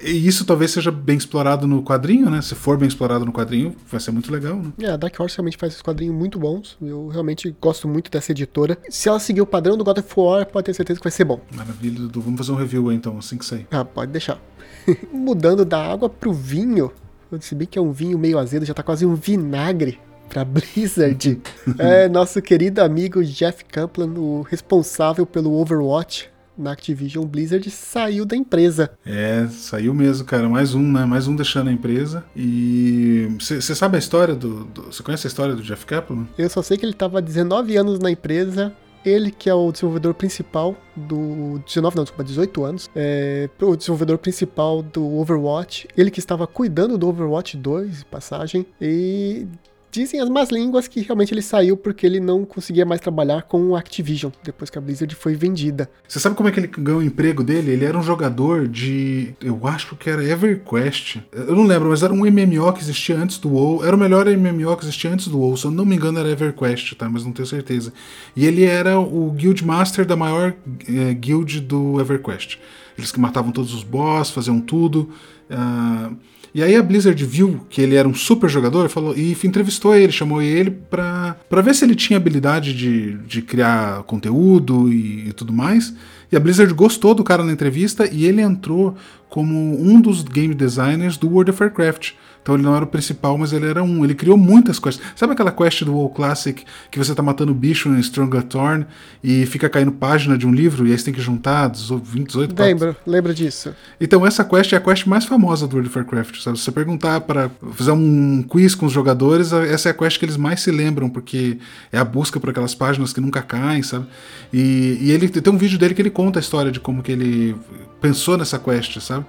[0.02, 2.42] E isso talvez seja bem explorado no quadrinho, né?
[2.42, 4.72] Se for bem explorado no quadrinho, vai ser muito legal, né?
[4.80, 6.78] É, a Dark Horse realmente faz esses quadrinhos muito bons.
[6.82, 8.78] Eu realmente gosto muito dessa editora.
[8.90, 11.26] Se ela seguir o padrão do God of War, pode ter certeza que vai ser
[11.26, 11.42] bom.
[11.54, 12.22] Maravilha, Dudu.
[12.22, 13.68] Vamos fazer um review aí então, assim que sair.
[13.70, 14.40] Ah, pode deixar.
[15.12, 16.92] Mudando da água pro vinho.
[17.40, 21.42] Se bem que é um vinho meio azedo, já tá quase um vinagre pra Blizzard.
[21.78, 28.36] é nosso querido amigo Jeff Kaplan, o responsável pelo Overwatch na Activision Blizzard, saiu da
[28.36, 28.92] empresa.
[29.06, 30.48] É, saiu mesmo, cara.
[30.48, 31.06] Mais um, né?
[31.06, 32.24] Mais um deixando a empresa.
[32.36, 34.68] E você sabe a história do.
[34.86, 36.28] Você conhece a história do Jeff Kaplan?
[36.38, 38.74] Eu só sei que ele tava 19 anos na empresa
[39.06, 44.18] ele que é o desenvolvedor principal do 19 não, desculpa, 18 anos, é o desenvolvedor
[44.18, 49.48] principal do Overwatch, ele que estava cuidando do Overwatch 2, passagem, e
[49.92, 53.76] Dizem as más línguas que realmente ele saiu porque ele não conseguia mais trabalhar com
[53.76, 55.90] a Activision, depois que a Blizzard foi vendida.
[56.08, 57.72] Você sabe como é que ele ganhou o emprego dele?
[57.72, 59.36] Ele era um jogador de.
[59.42, 61.18] Eu acho que era EverQuest.
[61.34, 63.84] Eu não lembro, mas era um MMO que existia antes do WoW.
[63.84, 65.58] Era o melhor MMO que existia antes do WoW.
[65.58, 67.10] Se eu não me engano, era EverQuest, tá?
[67.10, 67.92] Mas não tenho certeza.
[68.34, 70.54] E ele era o Guild Master da maior
[70.88, 72.60] é, guild do EverQuest.
[72.98, 75.10] Eles que matavam todos os boss, faziam tudo.
[75.50, 76.16] Uh,
[76.54, 80.12] e aí a Blizzard viu que ele era um super jogador falou, e entrevistou ele,
[80.12, 85.34] chamou ele pra, pra ver se ele tinha habilidade de, de criar conteúdo e, e
[85.34, 85.94] tudo mais.
[86.32, 88.96] E a Blizzard gostou do cara na entrevista e ele entrou
[89.30, 92.12] como um dos game designers do World of Warcraft.
[92.42, 94.04] Então ele não era o principal, mas ele era um.
[94.04, 95.04] Ele criou muitas quests.
[95.16, 98.86] Sabe aquela quest do WoW Classic que você tá matando bicho em Stronger Thorn
[99.24, 102.60] e fica caindo página de um livro e aí você tem que juntar 20, 18
[102.60, 103.74] Lembro, lembra disso.
[104.00, 106.42] Então essa quest é a quest mais famosa do World of Warcraft.
[106.42, 106.58] Sabe?
[106.58, 110.26] Se você perguntar para fazer um quiz com os jogadores, essa é a quest que
[110.26, 111.60] eles mais se lembram, porque
[111.92, 114.08] é a busca por aquelas páginas que nunca caem, sabe?
[114.52, 117.12] E, e ele tem um vídeo dele que ele conta a história de como que
[117.12, 117.56] ele
[118.02, 119.26] pensou nessa quest, sabe?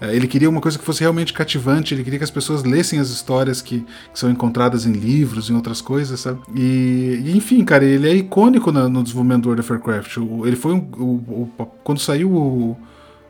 [0.00, 2.98] É, ele queria uma coisa que fosse realmente cativante, ele queria que as pessoas lessem
[2.98, 3.80] as histórias que,
[4.12, 6.40] que são encontradas em livros, em outras coisas, sabe?
[6.54, 10.16] E, e enfim, cara, ele é icônico no, desenvolvimento do World of Warcraft.
[10.18, 12.76] O, ele foi um, o, o, quando saiu o,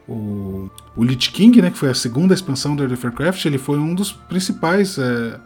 [0.08, 3.58] o, o Lich King, né, que foi a segunda expansão do World of Warcraft, ele
[3.58, 5.38] foi um dos principais é,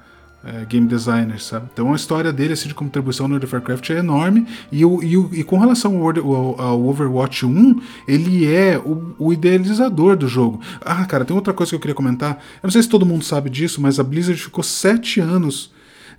[0.45, 1.69] é, game designers, sabe?
[1.73, 4.47] Então a história dele assim, de contribuição no World of Warcraft é enorme.
[4.71, 8.79] E, o, e, o, e com relação ao, World, ao, ao, Overwatch 1, ele é
[8.79, 10.61] o, o, idealizador do jogo.
[10.81, 12.39] Ah, cara, tem outra coisa que eu queria comentar.
[12.63, 15.73] Eu não sei se todo mundo sabe disso, mas a Blizzard ficou sete anos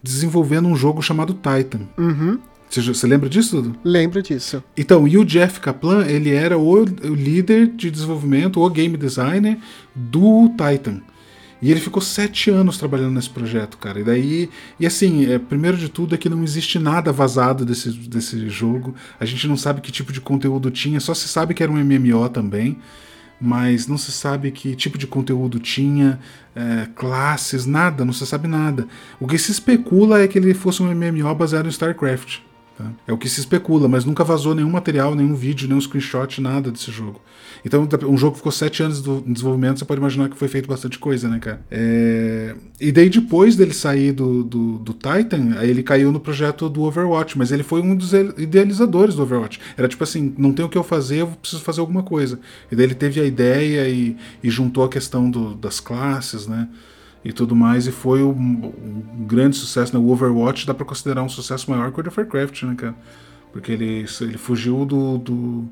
[0.04, 1.82] desenvolvendo um jogo chamado Titan.
[1.98, 2.40] Uhum.
[2.70, 3.80] Você, você, lembra disso, Dudu?
[3.84, 4.64] Lembro disso.
[4.78, 9.58] Então, e o Jeff Kaplan, ele era o, o líder de desenvolvimento, o game designer
[9.96, 11.02] do Titan.
[11.62, 14.00] E ele ficou sete anos trabalhando nesse projeto, cara.
[14.00, 14.50] E daí.
[14.80, 18.96] E assim, é, primeiro de tudo é que não existe nada vazado desse, desse jogo.
[19.20, 21.84] A gente não sabe que tipo de conteúdo tinha, só se sabe que era um
[21.84, 22.78] MMO também.
[23.42, 26.20] Mas não se sabe que tipo de conteúdo tinha,
[26.54, 28.86] é, classes, nada, não se sabe nada.
[29.18, 32.40] O que se especula é que ele fosse um MMO baseado em StarCraft.
[32.78, 32.86] Tá?
[33.08, 36.72] É o que se especula, mas nunca vazou nenhum material, nenhum vídeo, nenhum screenshot, nada
[36.72, 37.22] desse jogo.
[37.64, 40.68] Então, um jogo que ficou sete anos em desenvolvimento, você pode imaginar que foi feito
[40.68, 41.62] bastante coisa, né, cara?
[41.70, 42.56] É...
[42.80, 46.84] E daí, depois dele sair do, do, do, Titan, aí ele caiu no projeto do
[46.84, 49.60] Overwatch, mas ele foi um dos idealizadores do Overwatch.
[49.78, 52.40] Era tipo assim: não tem o que eu fazer, eu preciso fazer alguma coisa.
[52.72, 56.70] E daí ele teve a ideia e, e juntou a questão do, das classes, né?
[57.24, 59.94] E tudo mais, e foi um, um grande sucesso.
[59.94, 60.00] Né?
[60.00, 62.96] O Overwatch dá para considerar um sucesso maior que o of Warcraft, né, cara?
[63.52, 65.70] Porque ele, ele fugiu do, do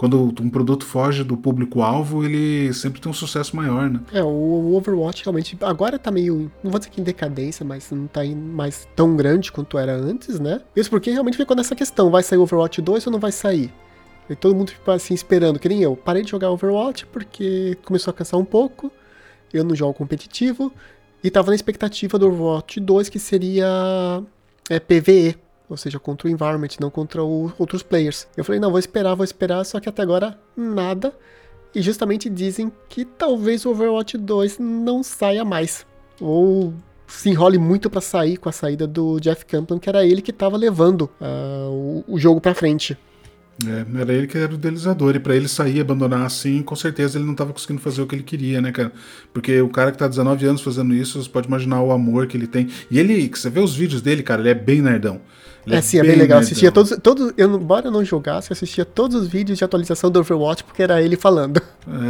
[0.00, 4.00] quando um produto foge do público-alvo, ele sempre tem um sucesso maior, né?
[4.14, 8.06] É, o Overwatch realmente agora tá meio, não vou dizer que em decadência, mas não
[8.06, 10.62] tá mais tão grande quanto era antes, né?
[10.74, 13.70] Isso porque realmente ficou nessa questão, vai sair Overwatch 2 ou não vai sair?
[14.30, 15.94] E todo mundo ficou assim esperando, que nem eu.
[15.94, 18.90] Parei de jogar Overwatch porque começou a cansar um pouco,
[19.52, 20.72] eu não jogo competitivo,
[21.22, 24.22] e tava na expectativa do Overwatch 2 que seria
[24.70, 25.36] é, PVE,
[25.70, 28.26] ou seja, contra o environment, não contra o, outros players.
[28.36, 31.14] Eu falei, não, vou esperar, vou esperar, só que até agora nada.
[31.72, 35.86] E justamente dizem que talvez o Overwatch 2 não saia mais.
[36.20, 36.74] Ou
[37.06, 40.32] se enrole muito para sair com a saída do Jeff Kaplan, que era ele que
[40.32, 42.98] estava levando uh, o, o jogo para frente.
[43.66, 46.74] É, era ele que era o idealizador, e para ele sair e abandonar assim, com
[46.74, 48.90] certeza ele não estava conseguindo fazer o que ele queria, né, cara?
[49.34, 52.36] Porque o cara que tá 19 anos fazendo isso, você pode imaginar o amor que
[52.36, 52.68] ele tem.
[52.90, 55.20] E ele, você vê os vídeos dele, cara, ele é bem nerdão.
[55.66, 56.38] Ele é, é sim, é bem, legal.
[56.38, 56.38] Nerdão.
[56.40, 57.32] Assistia todos, todos.
[57.36, 60.82] Eu, embora eu não jogasse, eu assistia todos os vídeos de atualização do Overwatch, porque
[60.82, 61.60] era ele falando.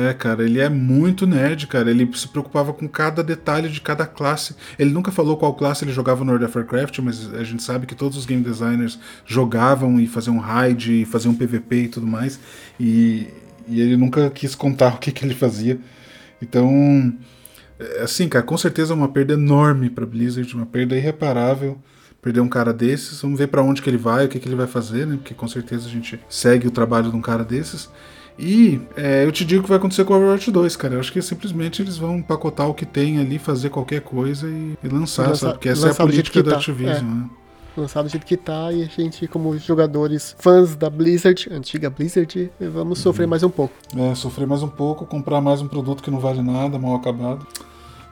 [0.08, 1.90] É, cara, ele é muito nerd, cara.
[1.90, 4.54] Ele se preocupava com cada detalhe de cada classe.
[4.78, 7.86] Ele nunca falou qual classe ele jogava no World of Warcraft, mas a gente sabe
[7.86, 12.38] que todos os game designers jogavam e faziam raid, e faziam PVP e tudo mais.
[12.78, 13.28] E,
[13.66, 15.78] e ele nunca quis contar o que, que ele fazia.
[16.40, 17.12] Então,
[17.78, 21.78] é, assim, cara, com certeza é uma perda enorme para Blizzard, uma perda irreparável
[22.20, 23.20] perder um cara desses.
[23.22, 25.16] Vamos ver para onde que ele vai, o que, que ele vai fazer, né?
[25.16, 27.88] Porque com certeza a gente segue o trabalho de um cara desses.
[28.38, 30.94] E é, eu te digo o que vai acontecer com o Overwatch 2, cara.
[30.94, 34.78] Eu acho que simplesmente eles vão empacotar o que tem ali, fazer qualquer coisa e,
[34.82, 35.52] e lançar, lança, sabe?
[35.54, 36.56] Porque essa é a política da tá.
[36.56, 37.02] Activision, é.
[37.02, 37.30] né?
[37.76, 42.50] Lançado do jeito que tá, e a gente, como jogadores fãs da Blizzard, antiga Blizzard,
[42.58, 43.02] vamos uhum.
[43.02, 43.74] sofrer mais um pouco.
[43.96, 47.46] É, sofrer mais um pouco, comprar mais um produto que não vale nada, mal acabado.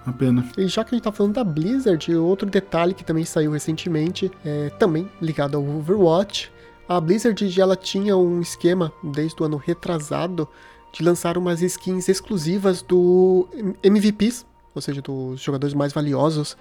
[0.08, 0.48] Uma pena.
[0.56, 4.30] E já que a gente tá falando da Blizzard, outro detalhe que também saiu recentemente,
[4.42, 6.50] é, também ligado ao Overwatch,
[6.88, 10.48] a Blizzard ela tinha um esquema desde o ano retrasado
[10.90, 13.46] de lançar umas skins exclusivas do
[13.82, 16.56] MVPs, ou seja, dos jogadores mais valiosos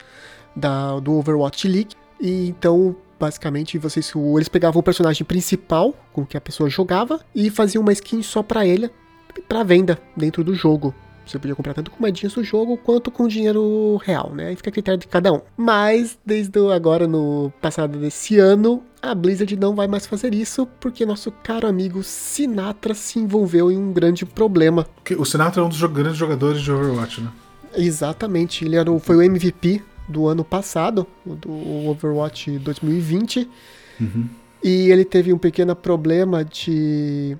[0.53, 6.35] da, do Overwatch League, E então, basicamente, vocês, eles pegavam o personagem principal com que
[6.35, 8.89] a pessoa jogava e faziam uma skin só para ele,
[9.47, 10.93] para venda dentro do jogo.
[11.27, 14.47] Você podia comprar tanto com moedinhas do jogo quanto com dinheiro real, né?
[14.47, 15.41] Aí fica a critério de cada um.
[15.55, 21.05] Mas, desde agora, no passado desse ano, a Blizzard não vai mais fazer isso porque
[21.05, 24.87] nosso caro amigo Sinatra se envolveu em um grande problema.
[25.17, 27.29] O Sinatra é um dos grandes jogadores de Overwatch, né?
[27.75, 28.65] Exatamente.
[28.65, 33.49] Ele era o, foi o MVP do ano passado, do Overwatch 2020.
[33.99, 34.29] Uhum.
[34.63, 37.37] E ele teve um pequeno problema de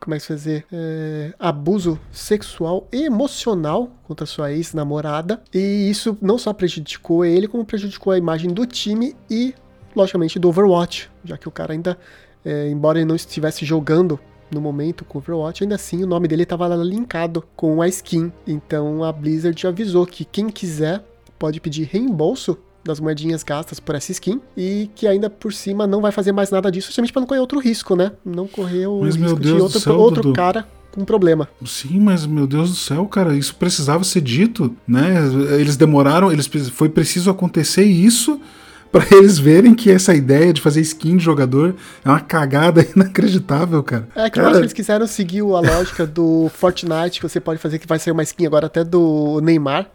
[0.00, 0.66] como é que se fazer?
[0.72, 5.42] É, abuso sexual e emocional contra sua ex-namorada.
[5.52, 9.54] E isso não só prejudicou ele, como prejudicou a imagem do time e,
[9.94, 11.98] logicamente, do Overwatch, já que o cara ainda,
[12.44, 14.18] é, embora ele não estivesse jogando
[14.50, 18.32] no momento com o Overwatch, ainda assim o nome dele estava linkado com a skin.
[18.46, 21.02] Então a Blizzard avisou que quem quiser
[21.38, 26.00] pode pedir reembolso das moedinhas gastas por essa skin e que ainda por cima não
[26.00, 28.12] vai fazer mais nada disso, justamente para não correr outro risco, né?
[28.24, 30.34] Não correr o mas, risco de outro, céu, outro Dudu.
[30.34, 31.48] cara com problema.
[31.64, 35.14] Sim, mas meu Deus do céu, cara, isso precisava ser dito, né?
[35.58, 38.40] Eles demoraram, eles foi preciso acontecer isso
[38.92, 43.82] para eles verem que essa ideia de fazer skin de jogador é uma cagada inacreditável,
[43.82, 44.06] cara.
[44.14, 44.42] É que cara...
[44.42, 47.86] eu acho que eles quiseram seguir a lógica do Fortnite, que você pode fazer que
[47.86, 49.90] vai ser uma skin agora até do Neymar.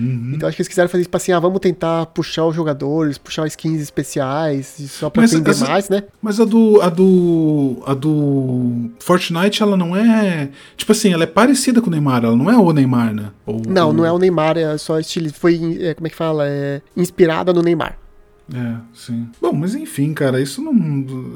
[0.00, 0.32] Uhum.
[0.34, 3.18] Então acho que eles quiseram fazer isso tipo assim, ah, vamos tentar puxar os jogadores,
[3.18, 6.04] puxar skins especiais, só pra mas vender essa, mais, né?
[6.22, 6.80] Mas a do.
[6.80, 7.82] A do.
[7.86, 8.90] A do.
[8.98, 10.48] Fortnite, ela não é.
[10.76, 13.30] Tipo assim, ela é parecida com o Neymar, ela não é o Neymar, né?
[13.44, 13.92] Ou, não, ou...
[13.92, 15.30] não é o Neymar, é só estilo.
[15.32, 15.78] Foi.
[15.80, 16.44] É, como é que fala?
[16.46, 17.98] É inspirada no Neymar.
[18.52, 19.28] É, sim.
[19.40, 20.72] Bom, mas enfim, cara, isso não.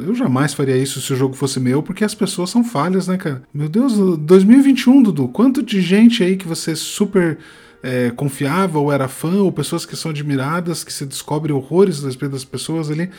[0.01, 3.17] Eu jamais faria isso se o jogo fosse meu, porque as pessoas são falhas, né,
[3.17, 3.43] cara?
[3.53, 7.39] Meu Deus, 2021, Dudu, quanto de gente aí que você super
[7.85, 12.45] é, confiava ou era fã, ou pessoas que são admiradas, que se descobre horrores das
[12.45, 13.11] pessoas ali.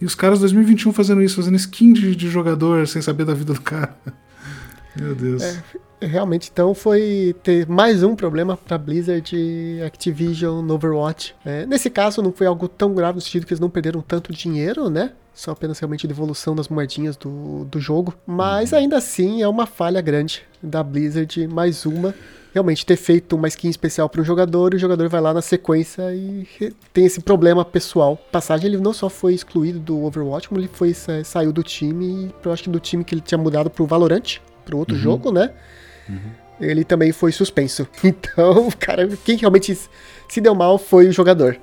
[0.00, 3.52] E os caras 2021 fazendo isso, fazendo skin de, de jogador sem saber da vida
[3.52, 3.96] do cara.
[4.94, 5.42] Meu Deus.
[5.42, 11.34] É, realmente, então foi ter mais um problema para Blizzard e Activision Overwatch.
[11.44, 14.32] É, nesse caso, não foi algo tão grave no sentido que eles não perderam tanto
[14.32, 15.12] dinheiro, né?
[15.34, 18.14] Só apenas realmente devolução das moedinhas do, do jogo.
[18.26, 18.78] Mas uhum.
[18.78, 22.14] ainda assim é uma falha grande da Blizzard, mais uma
[22.52, 25.40] realmente ter feito uma skin especial para um jogador e o jogador vai lá na
[25.40, 26.46] sequência e
[26.92, 28.16] tem esse problema pessoal.
[28.30, 32.52] Passagem ele não só foi excluído do Overwatch, como ele foi saiu do time eu
[32.52, 35.00] acho que do time que ele tinha mudado pro Valorant, pro outro uhum.
[35.00, 35.50] jogo, né?
[36.08, 36.42] Uhum.
[36.60, 37.88] Ele também foi suspenso.
[38.04, 39.76] Então, cara, quem realmente
[40.28, 41.58] se deu mal foi o jogador.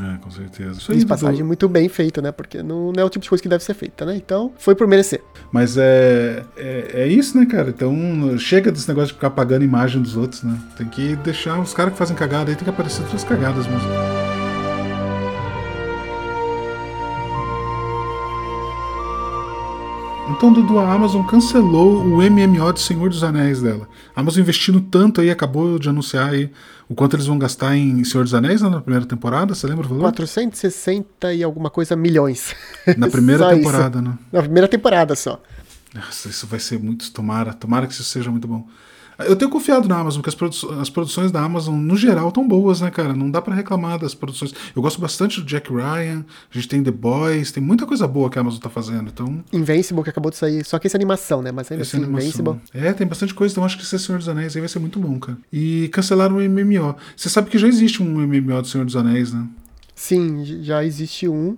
[0.00, 0.72] É, com certeza.
[0.72, 1.46] Isso aí, passagem do...
[1.46, 2.32] muito bem feita, né?
[2.32, 4.16] Porque não, não, é o tipo de coisa que deve ser feita, né?
[4.16, 5.22] Então, foi por merecer.
[5.52, 7.70] Mas é, é, é, isso, né, cara?
[7.70, 10.58] Então, chega desse negócio de ficar apagando a imagem dos outros, né?
[10.76, 14.23] Tem que deixar os caras que fazem cagada aí, tem que aparecer suas cagadas mesmo.
[20.36, 23.88] Então, Dudu, a Amazon cancelou o MMO de Senhor dos Anéis dela.
[24.16, 26.50] A Amazon investindo tanto aí, acabou de anunciar aí
[26.88, 29.86] o quanto eles vão gastar em Senhor dos Anéis né, na primeira temporada, você lembra
[29.86, 30.02] o valor?
[30.02, 32.52] 460 e alguma coisa milhões.
[32.98, 34.08] Na primeira temporada, isso.
[34.08, 34.18] né?
[34.32, 35.40] Na primeira temporada só.
[35.94, 37.12] Nossa, isso vai ser muito.
[37.12, 38.66] Tomara, tomara que isso seja muito bom.
[39.18, 42.46] Eu tenho confiado na Amazon, porque as, produ as produções da Amazon, no geral, estão
[42.46, 43.14] boas, né, cara?
[43.14, 44.52] Não dá para reclamar das produções.
[44.74, 48.28] Eu gosto bastante do Jack Ryan, a gente tem The Boys, tem muita coisa boa
[48.28, 49.44] que a Amazon tá fazendo, então...
[49.52, 51.52] Invincible, que acabou de sair, só que esse é animação, né?
[51.52, 52.60] Mas ainda esse assim, Invincible...
[52.72, 54.98] É, tem bastante coisa, então acho que esse Senhor dos Anéis aí vai ser muito
[54.98, 55.38] bom, cara.
[55.52, 56.96] E cancelaram o MMO.
[57.16, 59.46] Você sabe que já existe um MMO do Senhor dos Anéis, né?
[59.94, 61.56] Sim, já existe um.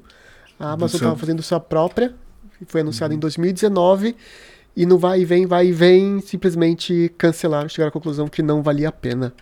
[0.59, 2.15] A Amazon estava fazendo sua própria,
[2.67, 3.19] foi anunciado uhum.
[3.19, 4.17] em 2019
[4.77, 8.63] e no vai e vem, vai e vem, simplesmente cancelaram, chegaram à conclusão que não
[8.63, 9.33] valia a pena.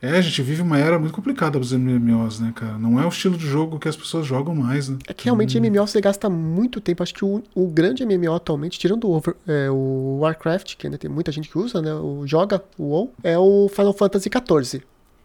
[0.00, 2.78] É, é, a gente vive uma era muito complicada para os MMOs, né, cara?
[2.78, 4.98] Não é o estilo de jogo que as pessoas jogam mais, né?
[5.06, 5.62] É que realmente hum.
[5.62, 7.02] MMO você gasta muito tempo.
[7.02, 10.96] Acho que o, o grande MMO atualmente, tirando o, over, é, o Warcraft, que ainda
[10.96, 11.92] tem muita gente que usa, né?
[11.94, 14.82] O, joga o WoW, é o Final Fantasy XIV.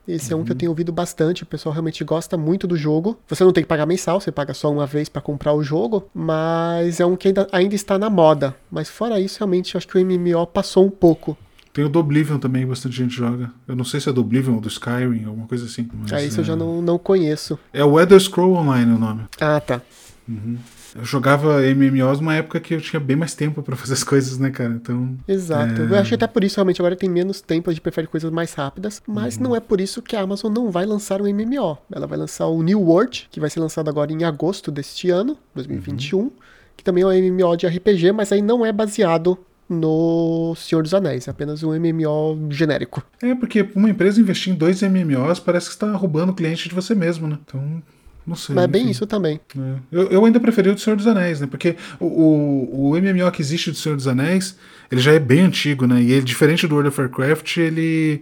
[0.09, 0.39] Esse uhum.
[0.39, 0.57] é um que eu uhum.
[0.57, 3.19] tenho ouvido bastante, o pessoal realmente gosta muito do jogo.
[3.27, 6.09] Você não tem que pagar mensal, você paga só uma vez para comprar o jogo,
[6.13, 8.55] mas é um que ainda, ainda está na moda.
[8.71, 11.37] Mas fora isso, realmente, acho que o MMO passou um pouco.
[11.71, 13.51] Tem o do Oblivion também, bastante gente joga.
[13.67, 15.87] Eu não sei se é do Oblivion ou do Skyrim, alguma coisa assim.
[15.93, 16.41] Mas, ah, isso é...
[16.41, 17.59] eu já não, não conheço.
[17.71, 19.25] É o Elder Scroll Online o nome.
[19.39, 19.79] Ah, tá.
[20.27, 20.57] Uhum.
[20.95, 24.37] Eu jogava MMOs numa época que eu tinha bem mais tempo para fazer as coisas,
[24.37, 24.71] né, cara?
[24.71, 25.17] Então.
[25.27, 25.81] Exato.
[25.81, 25.85] É...
[25.85, 28.31] Eu acho que até por isso, realmente, agora tem menos tempo, a gente prefere coisas
[28.31, 29.01] mais rápidas.
[29.07, 29.43] Mas uhum.
[29.43, 31.77] não é por isso que a Amazon não vai lançar um MMO.
[31.91, 35.37] Ela vai lançar o New World, que vai ser lançado agora em agosto deste ano,
[35.55, 36.19] 2021.
[36.19, 36.31] Uhum.
[36.75, 39.37] Que também é um MMO de RPG, mas aí não é baseado
[39.69, 43.03] no Senhor dos Anéis, é apenas um MMO genérico.
[43.21, 46.73] É, porque uma empresa investir em dois MMOs parece que está roubando o cliente de
[46.73, 47.37] você mesmo, né?
[47.45, 47.83] Então
[48.29, 48.53] Não sei.
[48.53, 49.39] Mas é bem isso também.
[49.57, 49.75] É.
[49.91, 51.47] Eu, eu, ainda preferi o do Senhor dos Anéis, né?
[51.47, 54.55] Porque o, o, o, MMO que existe do Senhor dos Anéis,
[54.91, 55.99] ele já é bem antigo, né?
[55.99, 58.21] E ele, diferente do World of Warcraft, ele.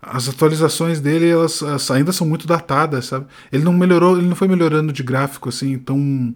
[0.00, 3.26] As atualizações dele, elas, elas ainda são muito datadas, sabe?
[3.50, 6.32] Ele não melhorou, ele não foi melhorando de gráfico assim tão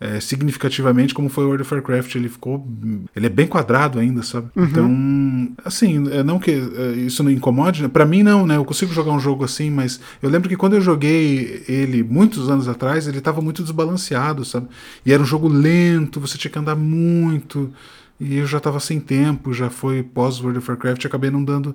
[0.00, 2.14] é, significativamente como foi o World of Warcraft.
[2.14, 2.66] Ele ficou.
[3.14, 4.48] Ele é bem quadrado ainda, sabe?
[4.56, 4.64] Uhum.
[4.64, 7.88] Então, assim, é, não que é, isso não incomode, né?
[7.88, 8.56] Pra mim, não, né?
[8.56, 12.50] Eu consigo jogar um jogo assim, mas eu lembro que quando eu joguei ele muitos
[12.50, 14.68] anos atrás, ele tava muito desbalanceado, sabe?
[15.04, 17.72] E era um jogo lento, você tinha que andar muito.
[18.18, 21.74] E eu já tava sem tempo, já foi pós World of Warcraft, acabei não dando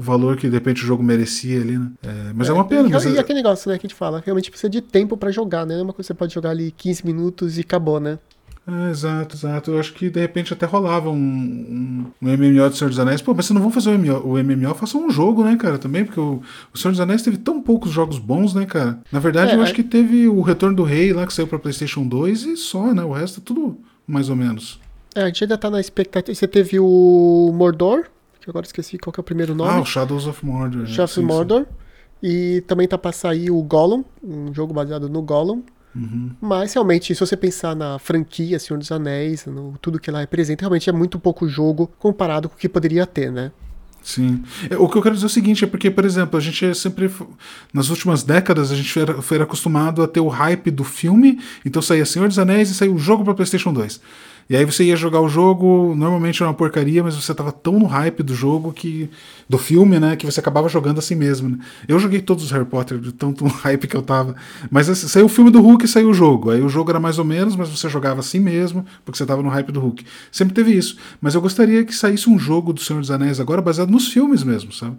[0.00, 1.90] o valor que de repente o jogo merecia ali, né?
[2.02, 2.88] É, mas é, é, uma pena.
[2.88, 3.20] E, mas e é...
[3.20, 5.78] aquele negócio, né, que a gente fala, realmente precisa de tempo para jogar, né?
[5.78, 8.18] É uma coisa que você pode jogar ali 15 minutos e acabou, né?
[8.66, 9.70] É, exato, exato.
[9.72, 13.20] Eu acho que de repente até rolava um, um, um MMO do Senhor dos Anéis.
[13.20, 15.76] Pô, mas vocês não vão fazer o MMO, o MMO façam um jogo, né, cara,
[15.76, 16.40] também, porque o,
[16.72, 19.00] o Senhor dos Anéis teve tão poucos jogos bons, né, cara?
[19.12, 21.58] Na verdade, é, eu acho que teve o Retorno do Rei lá, que saiu pra
[21.58, 23.02] PlayStation 2 e só, né?
[23.02, 24.80] O resto é tudo mais ou menos.
[25.14, 26.34] É, a gente ainda tá na expectativa.
[26.34, 28.06] Você teve o Mordor,
[28.50, 29.70] agora esqueci qual que é o primeiro nome.
[29.70, 30.86] Ah, o Shadows of Mordor.
[30.86, 31.66] Shadows of Mordor.
[32.22, 35.62] E também tá pra sair o Gollum, um jogo baseado no Gollum.
[35.94, 36.30] Uhum.
[36.40, 40.62] Mas realmente, se você pensar na franquia Senhor dos Anéis, no tudo que ela representa,
[40.62, 43.50] realmente é muito pouco jogo comparado com o que poderia ter, né?
[44.02, 44.42] Sim.
[44.68, 46.64] É, o que eu quero dizer é o seguinte, é porque, por exemplo, a gente
[46.64, 47.10] é sempre.
[47.72, 51.82] Nas últimas décadas, a gente foi, foi acostumado a ter o hype do filme, então
[51.82, 54.00] saía Senhor dos Anéis e saía o jogo para PlayStation 2.
[54.50, 57.78] E aí você ia jogar o jogo, normalmente era uma porcaria, mas você tava tão
[57.78, 59.08] no hype do jogo que.
[59.48, 60.16] do filme, né?
[60.16, 61.50] Que você acabava jogando assim mesmo.
[61.50, 61.58] Né?
[61.86, 64.34] Eu joguei todos os Harry Potter, de tanto hype que eu tava.
[64.68, 66.50] Mas assim, saiu o filme do Hulk e saiu o jogo.
[66.50, 69.40] Aí o jogo era mais ou menos, mas você jogava assim mesmo, porque você tava
[69.40, 70.04] no hype do Hulk.
[70.32, 70.96] Sempre teve isso.
[71.20, 74.42] Mas eu gostaria que saísse um jogo do Senhor dos Anéis agora baseado nos filmes
[74.42, 74.96] mesmo, sabe?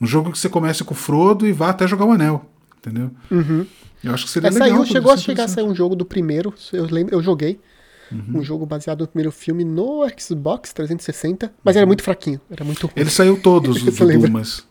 [0.00, 2.44] Um jogo que você comece com o Frodo e vá até jogar o anel.
[2.78, 3.12] Entendeu?
[3.30, 3.64] Uhum.
[4.02, 4.68] Eu acho que seria é, legal.
[4.70, 7.60] Saiu, chegou a chegar a sair um jogo do primeiro, eu, lembro, eu joguei.
[8.10, 8.40] Uhum.
[8.40, 11.78] Um jogo baseado no primeiro filme no Xbox 360, mas uhum.
[11.80, 12.94] era muito fraquinho, era muito ruim.
[12.96, 14.66] Ele saiu todos, o Dumas.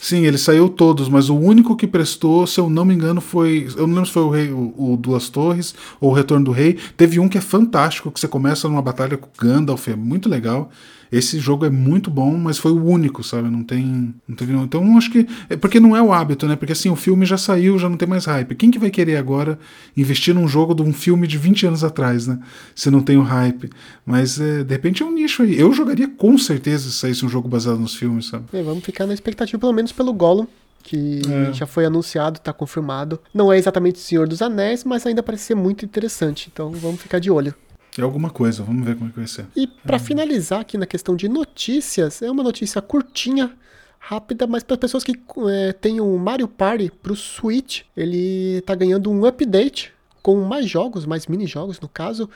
[0.00, 3.68] Sim, ele saiu todos, mas o único que prestou, se eu não me engano, foi.
[3.76, 6.52] Eu não lembro se foi o, Rei, o, o, Duas Torres ou o Retorno do
[6.52, 6.78] Rei.
[6.96, 10.26] Teve um que é fantástico, que você começa numa batalha com o Gandalf, é muito
[10.26, 10.70] legal.
[11.10, 13.50] Esse jogo é muito bom, mas foi o único, sabe?
[13.50, 14.14] Não tem.
[14.28, 15.26] Não teve, então acho que.
[15.48, 16.56] É porque não é o hábito, né?
[16.56, 18.54] Porque assim, o filme já saiu, já não tem mais hype.
[18.54, 19.58] Quem que vai querer agora
[19.96, 22.38] investir num jogo de um filme de 20 anos atrás, né?
[22.74, 23.70] Se não tem o hype.
[24.06, 25.58] Mas é, de repente é um nicho aí.
[25.58, 28.44] Eu jogaria com certeza se saísse um jogo baseado nos filmes, sabe?
[28.52, 30.46] É, vamos ficar na expectativa, pelo menos pelo Gollum
[30.82, 31.52] que é.
[31.52, 33.20] já foi anunciado, está confirmado.
[33.34, 36.48] Não é exatamente o Senhor dos Anéis, mas ainda parece ser muito interessante.
[36.52, 37.54] Então vamos ficar de olho.
[37.98, 39.46] É alguma coisa, vamos ver como é que vai ser.
[39.56, 39.98] E para é.
[39.98, 43.52] finalizar aqui na questão de notícias, é uma notícia curtinha,
[44.00, 48.74] rápida, mas para pessoas que é, têm o Mario Party para o Switch, ele está
[48.74, 52.28] ganhando um update com mais jogos, mais mini-jogos no caso,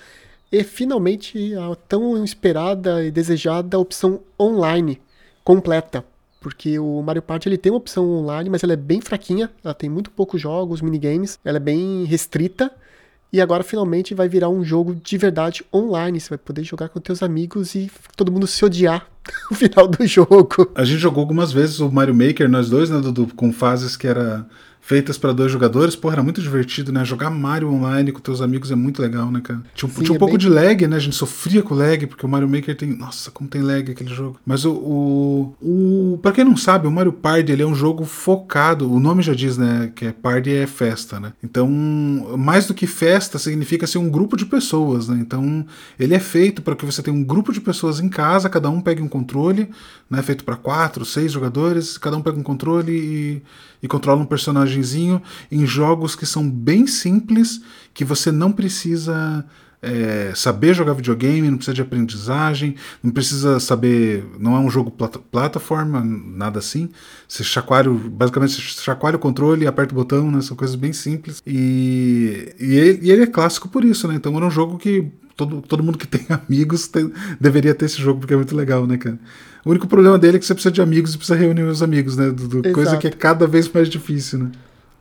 [0.53, 5.01] e finalmente a tão esperada e desejada opção online
[5.43, 6.05] completa.
[6.41, 9.73] Porque o Mario Party ele tem uma opção online, mas ela é bem fraquinha, ela
[9.73, 12.71] tem muito poucos jogos, minigames, ela é bem restrita.
[13.35, 16.21] E agora finalmente vai virar um jogo de verdade online.
[16.21, 19.09] Você vai poder jogar com teus amigos e todo mundo se odiar
[19.51, 20.71] no final do jogo.
[20.73, 23.27] A gente jogou algumas vezes o Mario Maker, nós dois, né, Dudu?
[23.35, 24.47] Com fases que era
[24.85, 27.07] feitas para dois jogadores, porra, era muito divertido, né?
[27.07, 29.63] Jogar Mario online com teus amigos é muito legal, né, cara?
[29.75, 30.39] Tinha, Sim, tinha um é pouco bem...
[30.39, 30.97] de lag, né?
[30.97, 32.95] A gente sofria com lag, porque o Mario Maker tem.
[32.95, 34.39] Nossa, como tem lag aquele jogo.
[34.45, 34.73] Mas o.
[34.73, 36.19] o, o...
[36.19, 38.93] Pra quem não sabe, o Mario Party ele é um jogo focado.
[38.93, 39.91] O nome já diz, né?
[39.95, 41.33] Que é Party é festa, né?
[41.43, 41.67] Então,
[42.37, 45.17] mais do que festa, significa ser um grupo de pessoas, né?
[45.19, 45.65] Então,
[45.99, 48.83] ele é feito para que você tenha um grupo de pessoas em casa, cada um
[48.83, 49.71] pegue um controle,
[50.11, 50.21] né?
[50.21, 53.43] Feito para quatro, seis jogadores, cada um pega um controle e
[53.85, 55.21] e controla um personagemzinho
[55.53, 57.61] em jogos que são bem simples,
[57.93, 59.45] que você não precisa
[59.83, 64.25] é, saber jogar videogame, não precisa de aprendizagem, não precisa saber.
[64.41, 66.89] Não é um jogo plata plataforma, nada assim.
[67.29, 70.41] Você chacoalha, basicamente, você chacoalha o controle aperta o botão, né?
[70.41, 71.43] São coisas bem simples.
[71.47, 74.15] E, e, ele, e ele é clássico por isso, né?
[74.15, 78.01] Então era um jogo que todo, todo mundo que tem amigos tem, deveria ter esse
[78.01, 79.19] jogo, porque é muito legal, né, cara?
[79.65, 82.17] O único problema dele é que você precisa de amigos e precisa reunir os amigos,
[82.17, 82.31] né?
[82.31, 84.53] Do, do coisa que é cada vez mais difícil, né?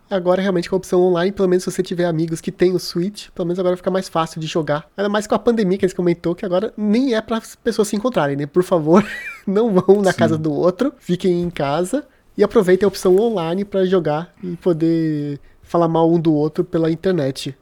[0.09, 2.80] Agora, realmente, com a opção online, pelo menos se você tiver amigos que tem o
[2.80, 4.88] Switch, pelo menos agora fica mais fácil de jogar.
[4.95, 7.88] Ainda mais com a pandemia que eles comentou, que agora nem é para as pessoas
[7.88, 8.45] se encontrarem, né?
[8.45, 9.03] Por favor,
[9.47, 10.18] não vão na Sim.
[10.18, 12.05] casa do outro, fiquem em casa
[12.38, 16.91] e aproveitem a opção online para jogar e poder falar mal um do outro pela
[16.91, 17.55] internet.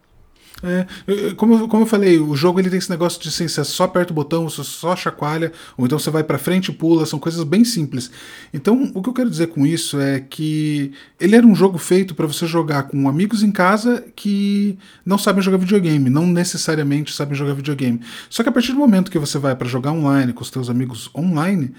[0.64, 3.86] É, como, como eu falei, o jogo ele tem esse negócio de assim, você só
[3.86, 7.18] aperta o botão, você só chacoalha, ou então você vai para frente e pula, são
[7.20, 8.12] coisas bem simples.
[8.54, 12.14] Então, o que eu quero dizer com isso é que ele era um jogo feito
[12.14, 17.36] para você jogar com amigos em casa que não sabem jogar videogame, não necessariamente sabem
[17.36, 18.00] jogar videogame.
[18.30, 20.70] Só que a partir do momento que você vai para jogar online com os teus
[20.70, 21.72] amigos online,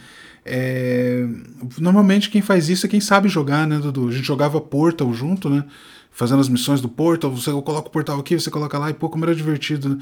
[0.44, 1.24] é...
[1.78, 4.08] normalmente quem faz isso é quem sabe jogar, né, Dudu?
[4.08, 5.64] A gente jogava Portal junto, né?
[6.12, 9.08] Fazendo as missões do portal, você coloca o portal aqui, você coloca lá, e pô,
[9.08, 9.98] como era divertido, né?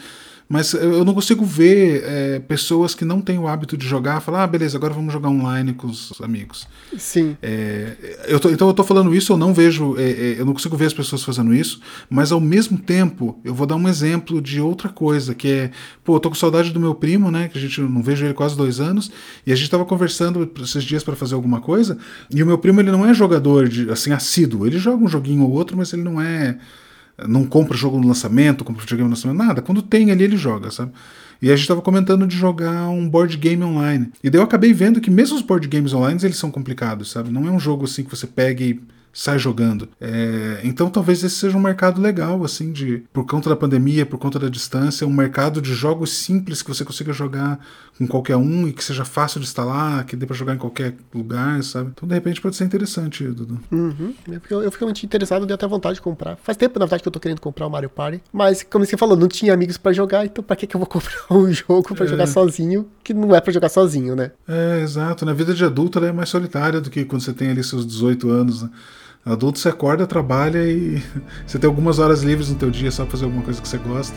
[0.52, 4.42] Mas eu não consigo ver é, pessoas que não têm o hábito de jogar falar,
[4.42, 6.66] ah, beleza, agora vamos jogar online com os amigos.
[6.98, 7.36] Sim.
[7.40, 10.52] É, eu tô, então eu tô falando isso, eu não vejo, é, é, eu não
[10.52, 11.80] consigo ver as pessoas fazendo isso,
[12.10, 15.70] mas ao mesmo tempo eu vou dar um exemplo de outra coisa, que é,
[16.02, 18.34] pô, eu tô com saudade do meu primo, né, que a gente não vejo ele
[18.34, 19.08] quase dois anos,
[19.46, 21.96] e a gente tava conversando esses dias para fazer alguma coisa,
[22.28, 25.44] e o meu primo ele não é jogador de, assim, assíduo, ele joga um joguinho
[25.44, 26.58] ou outro, mas ele não é
[27.28, 29.62] não compra jogo no lançamento, compra videogame no lançamento, nada.
[29.62, 30.92] Quando tem ali, ele joga, sabe?
[31.42, 34.10] E a gente estava comentando de jogar um board game online.
[34.22, 37.30] E daí eu acabei vendo que mesmo os board games online, eles são complicados, sabe?
[37.30, 38.80] Não é um jogo assim que você pega e
[39.12, 39.88] sai jogando.
[40.00, 44.18] É, então talvez esse seja um mercado legal, assim, de por conta da pandemia, por
[44.18, 47.58] conta da distância, um mercado de jogos simples que você consiga jogar
[47.98, 50.94] com qualquer um e que seja fácil de instalar, que dê pra jogar em qualquer
[51.14, 51.90] lugar, sabe?
[51.94, 53.60] Então de repente pode ser interessante, Dudu.
[53.70, 54.14] Uhum.
[54.48, 56.36] Eu, eu fico muito interessado, dei até vontade de comprar.
[56.36, 58.96] Faz tempo, na verdade, que eu tô querendo comprar o Mario Party, mas como você
[58.96, 61.94] falou, não tinha amigos para jogar, então pra que, que eu vou comprar um jogo
[61.94, 62.08] para é.
[62.08, 64.30] jogar sozinho, que não é para jogar sozinho, né?
[64.48, 65.26] É, exato.
[65.26, 67.86] Na vida de adulto ela é mais solitária do que quando você tem ali seus
[67.86, 68.70] 18 anos, né?
[69.24, 71.02] Adulto você acorda, trabalha e
[71.46, 73.76] você tem algumas horas livres no teu dia só pra fazer alguma coisa que você
[73.76, 74.16] gosta.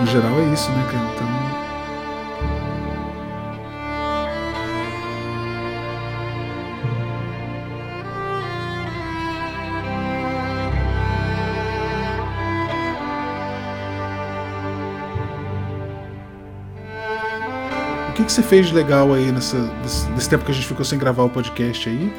[0.00, 1.14] No geral é isso, né, cara?
[1.14, 1.28] Então.
[18.10, 20.66] O que, que você fez de legal aí nessa, nesse, nesse tempo que a gente
[20.66, 22.12] ficou sem gravar o podcast aí?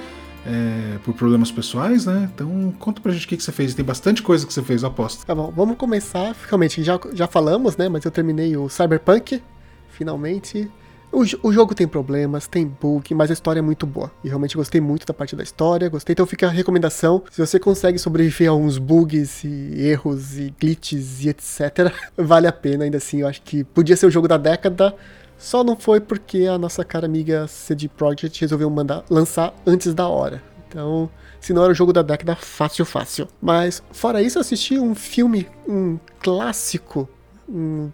[0.45, 2.29] É, por problemas pessoais, né?
[2.33, 3.73] Então conta pra gente o que, que você fez.
[3.73, 5.25] Tem bastante coisa que você fez, aposto.
[5.25, 6.35] Tá bom, vamos começar.
[6.47, 7.89] Realmente, já, já falamos, né?
[7.89, 9.41] Mas eu terminei o Cyberpunk,
[9.89, 10.69] finalmente.
[11.11, 14.11] O, o, jogo tem problemas, tem bug, mas a história é muito boa.
[14.23, 16.13] E realmente gostei muito da parte da história, gostei.
[16.13, 17.23] Então fica a recomendação.
[17.31, 22.51] Se você consegue sobreviver a uns bugs e erros e glitches e etc., vale a
[22.51, 23.21] pena ainda assim.
[23.21, 24.95] Eu acho que podia ser o jogo da década.
[25.39, 30.07] Só não foi porque a nossa cara amiga CD Projekt resolveu mandar lançar antes da
[30.07, 30.43] hora.
[30.67, 31.09] Então,
[31.39, 33.27] se não era o jogo da década, fácil, fácil.
[33.41, 37.09] Mas, fora isso, eu assisti um filme, um clássico,
[37.47, 37.89] um,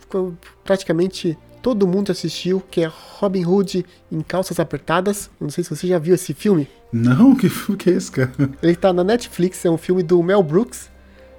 [0.63, 5.29] praticamente todo mundo assistiu, que é Robin Hood em Calças Apertadas.
[5.39, 6.67] Não sei se você já viu esse filme.
[6.91, 8.31] Não, que filme que é esse, cara?
[8.61, 10.89] Ele tá na Netflix, é um filme do Mel Brooks,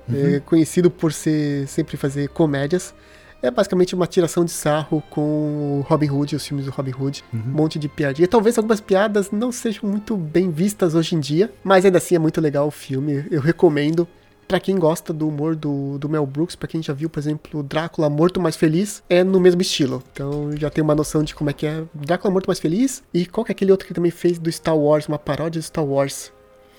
[0.08, 0.36] uhum.
[0.36, 2.94] é, conhecido por ser sempre fazer comédias.
[3.42, 7.24] É basicamente uma tiração de sarro com Robin Hood, os filmes do Robin Hood.
[7.32, 7.40] Uhum.
[7.40, 8.26] Um monte de piadinha.
[8.26, 12.18] Talvez algumas piadas não sejam muito bem vistas hoje em dia, mas ainda assim é
[12.18, 13.24] muito legal o filme.
[13.30, 14.06] Eu recomendo.
[14.48, 17.64] Pra quem gosta do humor do, do Mel Brooks, pra quem já viu, por exemplo,
[17.64, 20.00] Drácula Morto Mais Feliz, é no mesmo estilo.
[20.12, 23.02] Então já tem uma noção de como é que é Drácula Morto Mais Feliz.
[23.12, 25.66] E qual que é aquele outro que também fez do Star Wars, uma paródia de
[25.66, 26.30] Star Wars.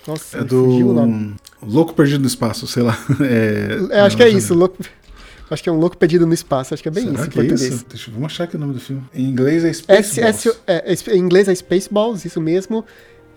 [0.07, 2.97] Nossa, é do Louco Perdido no Espaço, sei lá.
[3.19, 4.77] É, é acho que é isso, Louco...
[5.49, 6.73] Acho que é um louco perdido no espaço.
[6.73, 7.63] Acho que é bem Será isso que em português.
[7.63, 7.85] É isso?
[7.89, 9.03] Deixa, vamos achar aqui o nome do filme.
[9.13, 10.59] Em inglês é Spaceballs.
[10.67, 12.83] É, em inglês é Spaceballs, isso mesmo.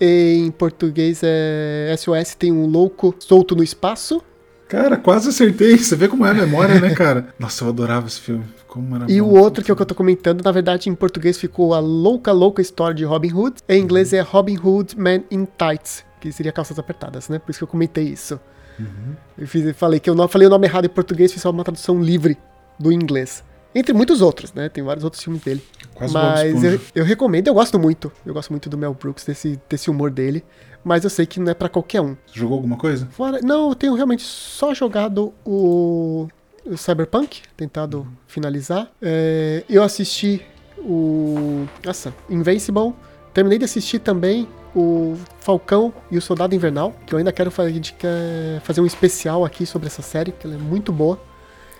[0.00, 4.22] Em português é SOS tem um louco solto no espaço.
[4.66, 5.76] Cara, quase acertei.
[5.76, 7.34] Você vê como é a memória, né, cara?
[7.38, 8.44] Nossa, eu adorava esse filme.
[8.68, 10.94] Como era e bom, o outro que, é que eu tô comentando, na verdade, em
[10.94, 13.56] português ficou A Louca Louca História de Robin Hood.
[13.68, 17.40] Em inglês é Robin Hood Man in Tights, que seria calças apertadas, né?
[17.40, 18.38] Por isso que eu comentei isso.
[18.82, 19.14] Uhum.
[19.38, 21.64] Eu fiz, falei que eu não falei o nome errado em português, fiz só uma
[21.64, 22.38] tradução livre
[22.78, 23.44] do inglês.
[23.74, 24.68] Entre muitos outros, né?
[24.68, 25.62] Tem vários outros filmes dele.
[25.94, 28.10] Quase Mas eu, eu, recomendo, eu gosto muito.
[28.26, 30.44] Eu gosto muito do Mel Brooks, desse, desse humor dele.
[30.82, 32.16] Mas eu sei que não é para qualquer um.
[32.26, 33.06] Você jogou alguma coisa?
[33.12, 36.26] Fora, não, eu tenho realmente só jogado o,
[36.66, 38.06] o Cyberpunk, tentado uhum.
[38.26, 38.90] finalizar.
[39.00, 40.44] É, eu assisti
[40.78, 41.66] o.
[41.84, 42.92] Nossa, Invincible.
[43.32, 48.80] Terminei de assistir também o Falcão e o Soldado Invernal, que eu ainda quero fazer,
[48.80, 51.20] um especial aqui sobre essa série, que ela é muito boa.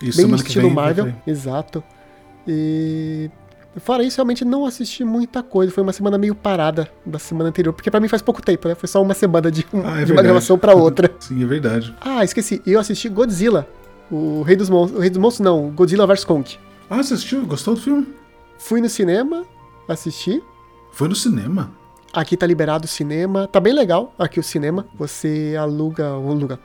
[0.03, 1.82] Isso, bem no estilo vem, Marvel, exato.
[2.47, 3.30] E
[3.78, 5.72] fora isso, realmente não assisti muita coisa.
[5.72, 8.74] Foi uma semana meio parada da semana anterior, porque para mim faz pouco tempo, né?
[8.74, 11.11] Foi só uma semana de, um, ah, é de uma gravação para outra.
[11.20, 11.95] Sim, é verdade.
[12.01, 12.62] Ah, esqueci.
[12.66, 13.68] Eu assisti Godzilla,
[14.11, 16.59] o Rei dos Monstros, o Rei dos Monstros não, Godzilla vs Kong.
[16.88, 17.47] Ah, você assistiu?
[17.47, 18.07] Gostou do filme?
[18.59, 19.45] Fui no cinema,
[19.86, 20.43] assisti.
[20.93, 21.70] Foi no cinema?
[22.12, 23.46] Aqui tá liberado o cinema.
[23.46, 24.86] Tá bem legal aqui o cinema.
[24.94, 26.58] Você aluga, aluga.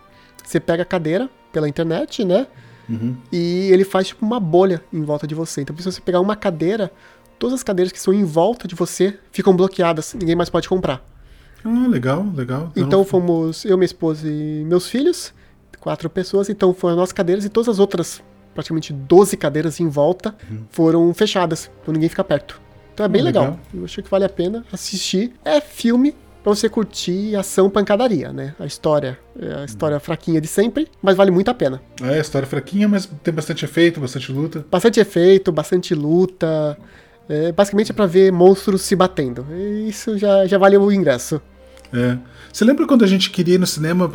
[0.43, 2.47] Você pega a cadeira pela internet, né?
[2.89, 3.15] Uhum.
[3.31, 5.61] E ele faz tipo uma bolha em volta de você.
[5.61, 6.91] Então, se você pegar uma cadeira,
[7.39, 11.03] todas as cadeiras que estão em volta de você ficam bloqueadas, ninguém mais pode comprar.
[11.63, 12.71] Ah, legal, legal.
[12.75, 15.33] Então fomos eu, minha esposa e meus filhos,
[15.79, 18.21] quatro pessoas, então foram as nossas cadeiras e todas as outras,
[18.53, 20.35] praticamente 12 cadeiras em volta,
[20.69, 22.61] foram fechadas, pra ninguém ficar perto.
[22.95, 23.43] Então é bem Ah, legal.
[23.43, 23.59] legal.
[23.73, 25.33] Eu achei que vale a pena assistir.
[25.43, 28.55] É filme pra você curtir ação pancadaria, né?
[28.57, 31.81] A história é a história fraquinha de sempre, mas vale muito a pena.
[32.01, 34.65] É, história fraquinha, mas tem bastante efeito, bastante luta.
[34.71, 36.77] Bastante efeito, bastante luta.
[37.27, 39.45] É, basicamente é pra ver monstros se batendo.
[39.87, 41.41] Isso já, já vale o ingresso.
[41.95, 42.17] É.
[42.51, 44.09] Você lembra quando a gente queria ir no cinema?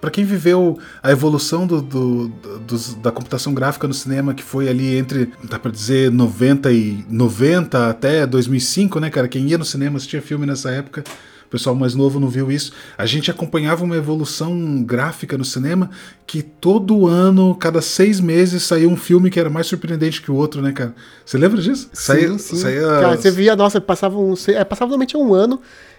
[0.00, 4.68] Pra quem viveu a evolução do, do- do- da computação gráfica no cinema, que foi
[4.68, 9.28] ali entre, dá pra dizer, 90 e 90 até 2005, né, cara?
[9.28, 11.02] Quem ia no cinema assistia filme nessa época.
[11.46, 12.72] O pessoal mais novo não viu isso.
[12.98, 15.88] A gente acompanhava uma evolução gráfica no cinema
[16.26, 20.34] que todo ano, cada seis meses, saía um filme que era mais surpreendente que o
[20.34, 20.94] outro, né, cara?
[21.24, 21.88] Você lembra disso?
[21.94, 22.56] Saía, sim, sim.
[22.56, 24.34] saía- Cara, você via, nossa, passava um.
[24.48, 25.58] É, passava normalmente um ano.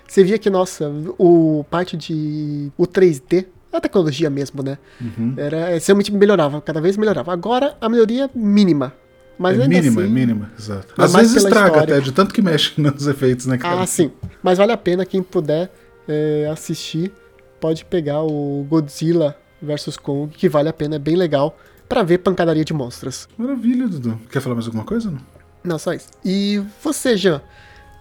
[0.09, 2.71] Você via que, nossa, o parte de.
[2.75, 4.79] O 3D, a tecnologia mesmo, né?
[4.99, 5.35] Uhum.
[5.37, 7.31] Era, é, realmente melhorava, cada vez melhorava.
[7.31, 8.91] Agora a melhoria é mínima.
[9.37, 10.93] Mas é mínima, assim, é mínima, exato.
[10.97, 11.95] Às vezes estraga história.
[11.95, 13.81] até, de tanto que mexe nos efeitos, né, cara?
[13.81, 14.11] Ah, sim.
[14.43, 15.71] Mas vale a pena quem puder
[16.07, 17.13] é, assistir.
[17.61, 21.57] Pode pegar o Godzilla vs Kong, que vale a pena, é bem legal,
[21.87, 23.29] pra ver pancadaria de monstros.
[23.37, 24.19] Maravilha, Dudu.
[24.31, 25.11] Quer falar mais alguma coisa?
[25.11, 25.19] Não?
[25.63, 26.07] Não, só isso.
[26.25, 27.41] E você, Jean?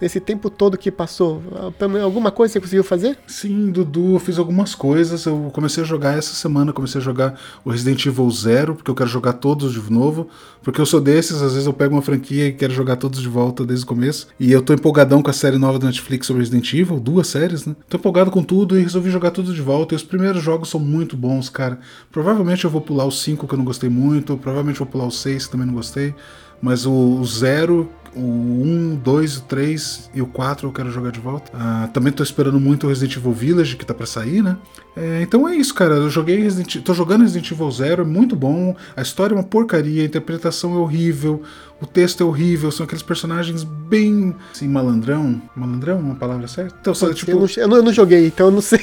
[0.01, 1.42] Nesse tempo todo que passou,
[2.03, 3.18] alguma coisa você conseguiu fazer?
[3.26, 5.26] Sim, Dudu, eu fiz algumas coisas.
[5.26, 8.94] Eu comecei a jogar essa semana, comecei a jogar o Resident Evil Zero, porque eu
[8.94, 10.28] quero jogar todos de novo.
[10.62, 13.28] Porque eu sou desses, às vezes eu pego uma franquia e quero jogar todos de
[13.28, 14.28] volta desde o começo.
[14.38, 17.66] E eu tô empolgadão com a série nova da Netflix sobre Resident Evil, duas séries,
[17.66, 17.74] né?
[17.88, 19.94] Tô empolgado com tudo e resolvi jogar tudo de volta.
[19.94, 21.80] E os primeiros jogos são muito bons, cara.
[22.12, 24.36] Provavelmente eu vou pular o 5, que eu não gostei muito.
[24.36, 26.14] Provavelmente vou pular o 6, que também não gostei.
[26.61, 31.11] Mas o, o 0, o 1, 2, o 3 e o 4 eu quero jogar
[31.11, 31.50] de volta.
[31.54, 34.56] Ah, também tô esperando muito o Resident Evil Village, que tá pra sair, né?
[34.96, 35.94] É, então é isso, cara.
[35.94, 38.74] Eu joguei Resident tô jogando Resident Evil Zero, é muito bom.
[38.96, 41.42] A história é uma porcaria, a interpretação é horrível,
[41.80, 44.34] o texto é horrível, são aqueles personagens bem.
[44.52, 45.40] assim, malandrão.
[45.54, 46.74] Malandrão, é uma palavra certa?
[46.80, 48.80] Então, tipo, eu, não, eu, não, eu não joguei, então eu não sei.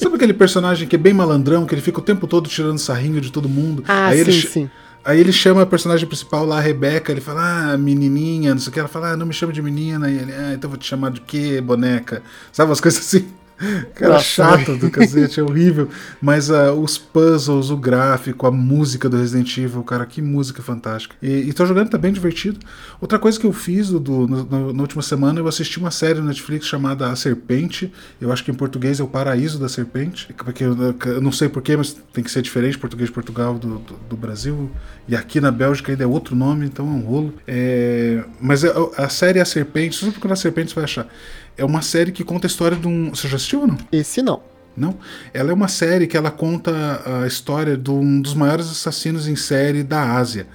[0.00, 3.20] sabe aquele personagem que é bem malandrão, que ele fica o tempo todo tirando sarrinho
[3.20, 3.84] de todo mundo?
[3.86, 4.70] Ah, Aí sim, ele, sim.
[5.08, 8.68] Aí ele chama a personagem principal lá, a Rebeca, ele fala, ah, menininha, não sei
[8.68, 8.78] o que.
[8.78, 10.10] Ela fala, ah, não me chama de menina.
[10.10, 12.22] E ele, ah, então vou te chamar de quê, boneca?
[12.52, 13.26] Sabe, umas coisas assim.
[13.94, 14.24] Cara Nossa.
[14.24, 15.88] chato do cacete, é horrível.
[16.22, 21.16] Mas ah, os puzzles, o gráfico, a música do Resident Evil, cara, que música fantástica.
[21.20, 22.58] E, e tô jogando, tá bem divertido.
[23.00, 26.20] Outra coisa que eu fiz, Dudu, no- no- na última semana, eu assisti uma série
[26.20, 27.92] no Netflix chamada A Serpente.
[28.20, 30.32] Eu acho que em português é o Paraíso da Serpente.
[30.36, 33.78] Porque eu, eu não sei porquê, mas tem que ser diferente, português de Portugal do,
[33.78, 34.70] do, do Brasil.
[35.08, 37.34] E aqui na Bélgica ainda é outro nome, então é um rolo.
[37.46, 41.06] É, mas a, a série A Serpente, se você procurar Serpente, você vai achar.
[41.58, 43.10] É uma série que conta a história de um.
[43.10, 43.76] Você já assistiu ou não?
[43.90, 44.40] Esse não.
[44.76, 44.96] Não.
[45.34, 46.72] Ela é uma série que ela conta
[47.22, 50.46] a história de um dos maiores assassinos em série da Ásia.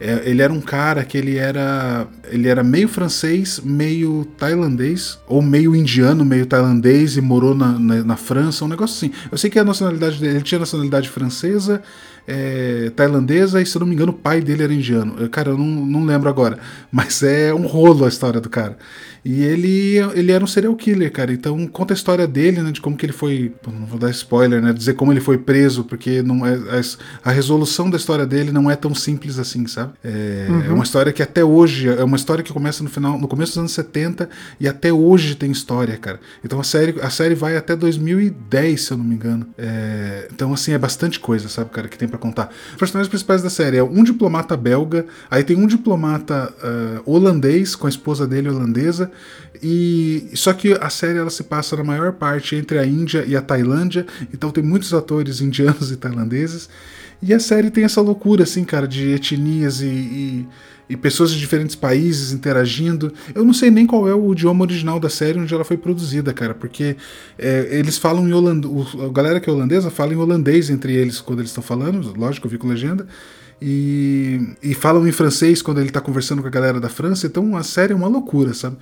[0.00, 5.42] É, ele era um cara que ele era ele era meio francês, meio tailandês, ou
[5.42, 9.14] meio indiano, meio tailandês e morou na, na, na França, um negócio assim.
[9.30, 11.82] Eu sei que a nacionalidade dele, ele tinha nacionalidade francesa,
[12.28, 15.16] é, tailandesa e se eu não me engano o pai dele era indiano.
[15.18, 16.58] Eu, cara, eu não, não lembro agora,
[16.92, 18.76] mas é um rolo a história do cara.
[19.24, 21.32] E ele, ele era um serial killer, cara.
[21.32, 22.72] Então conta a história dele, né?
[22.72, 23.52] De como que ele foi.
[23.66, 24.72] Não vou dar spoiler, né?
[24.72, 28.70] Dizer como ele foi preso, porque não é, a, a resolução da história dele não
[28.70, 29.92] é tão simples assim, sabe?
[30.04, 31.88] É, é uma história que até hoje.
[31.88, 34.28] É uma história que começa no final, no começo dos anos 70
[34.60, 36.20] e até hoje tem história, cara.
[36.44, 39.46] Então a série, a série vai até 2010, se eu não me engano.
[39.56, 42.50] É, então, assim, é bastante coisa, sabe, cara, que tem pra contar.
[42.72, 47.74] Os personagens principais da série é um diplomata belga, aí tem um diplomata ah, holandês
[47.74, 49.07] com a esposa dele holandesa.
[49.62, 53.36] E só que a série ela se passa na maior parte entre a Índia e
[53.36, 56.68] a Tailândia, então tem muitos atores indianos e tailandeses.
[57.20, 60.48] E a série tem essa loucura, assim, cara, de etnias e, e,
[60.90, 63.12] e pessoas de diferentes países interagindo.
[63.34, 66.32] Eu não sei nem qual é o idioma original da série onde ela foi produzida,
[66.32, 66.96] cara, porque
[67.36, 68.72] é, eles falam em holandês.
[69.04, 72.46] A galera que é holandesa fala em holandês entre eles quando eles estão falando, lógico,
[72.46, 73.06] eu vi com legenda.
[73.60, 77.56] E, e falam em francês quando ele tá conversando com a galera da França, então
[77.56, 78.76] a série é uma loucura, sabe?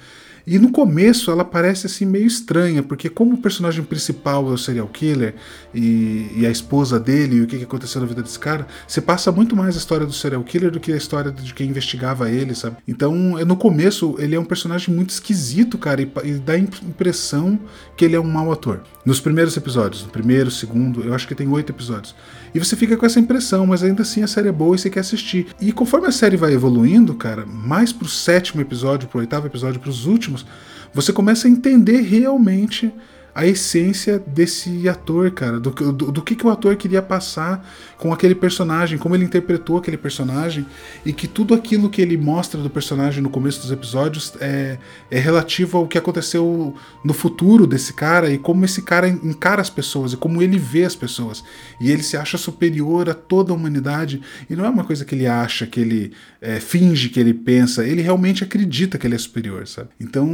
[0.46, 4.56] E no começo ela parece assim meio estranha, porque como o personagem principal é o
[4.56, 5.34] serial killer
[5.74, 9.00] e, e a esposa dele e o que, que aconteceu na vida desse cara, você
[9.00, 12.30] passa muito mais a história do serial killer do que a história de quem investigava
[12.30, 12.76] ele, sabe?
[12.86, 16.58] Então, é, no começo, ele é um personagem muito esquisito, cara, e, e dá a
[16.58, 17.58] imp- impressão
[17.96, 18.82] que ele é um mau ator.
[19.04, 22.14] Nos primeiros episódios, no primeiro, segundo, eu acho que tem oito episódios.
[22.54, 24.90] E você fica com essa impressão, mas ainda assim a série é boa e você
[24.90, 25.48] quer assistir.
[25.60, 30.06] E conforme a série vai evoluindo, cara, mais pro sétimo episódio, pro oitavo episódio, pros
[30.06, 30.46] últimos,
[30.92, 32.92] você começa a entender realmente
[33.36, 37.68] a essência desse ator, cara, do, do, do, que, que o ator queria passar
[37.98, 40.66] com aquele personagem, como ele interpretou aquele personagem,
[41.04, 44.78] e que tudo aquilo que ele mostra do personagem no começo dos episódios é,
[45.10, 46.74] é relativo ao que aconteceu
[47.04, 50.84] no futuro desse cara e como esse cara encara as pessoas e como ele vê
[50.84, 51.42] as pessoas.
[51.80, 55.14] E ele se acha superior a toda a humanidade, e não é uma coisa que
[55.14, 59.18] ele acha, que ele é, finge que ele pensa, ele realmente acredita que ele é
[59.18, 59.88] superior, sabe?
[59.98, 60.28] Então,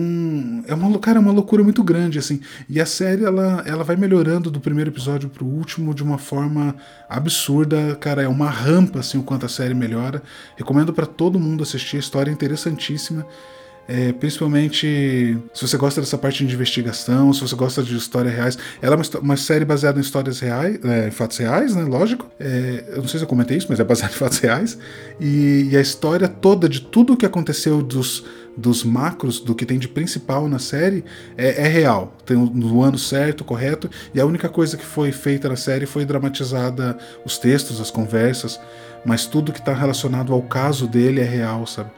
[0.67, 3.97] é uma, cara, é uma loucura muito grande, assim, e a série ela, ela vai
[3.97, 6.77] melhorando do primeiro episódio pro último de uma forma
[7.09, 7.52] absurda,
[8.01, 10.23] cara, é uma rampa assim o quanto a série melhora.
[10.57, 13.27] Recomendo para todo mundo assistir, história é interessantíssima.
[13.89, 18.59] É, principalmente se você gosta dessa parte de investigação, se você gosta de histórias reais.
[18.81, 21.83] Ela é uma, uma série baseada em histórias reais, é, em fatos reais, né?
[21.83, 22.31] Lógico.
[22.39, 24.79] É, eu não sei se eu comentei isso, mas é baseada em fatos reais.
[25.21, 28.25] E, e a história toda de tudo o que aconteceu dos
[28.57, 31.05] dos macros, do que tem de principal na série,
[31.37, 32.17] é, é real.
[32.25, 36.05] Tem no ano certo, correto, e a única coisa que foi feita na série foi
[36.05, 38.61] dramatizada os textos, as conversas,
[39.05, 41.91] mas tudo que está relacionado ao caso dele é real, sabe?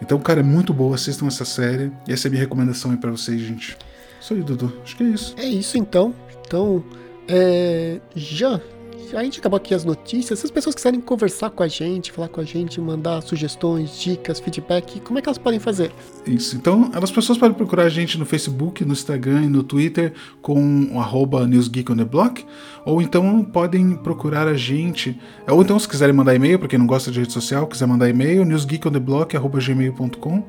[0.00, 2.96] Então, cara, é muito boa, assistam essa série, e essa é a minha recomendação aí
[2.96, 3.76] pra vocês, gente.
[4.20, 4.72] Isso aí, Dudu.
[4.82, 5.34] Acho que é isso.
[5.38, 6.14] É isso então.
[6.44, 6.84] Então,
[7.28, 8.00] é...
[8.14, 8.60] já
[9.14, 10.38] a gente acabou aqui as notícias.
[10.38, 14.40] Se as pessoas quiserem conversar com a gente, falar com a gente, mandar sugestões, dicas,
[14.40, 15.92] feedback, como é que elas podem fazer?
[16.26, 16.56] Isso.
[16.56, 20.88] Então, as pessoas podem procurar a gente no Facebook, no Instagram e no Twitter com
[20.92, 22.44] o arroba NewsGeekOnTheBlock,
[22.84, 26.86] ou então podem procurar a gente, ou então se quiserem mandar e-mail, para quem não
[26.86, 30.44] gosta de rede social, quiser mandar e-mail, newsgeekontheblock.gmail.com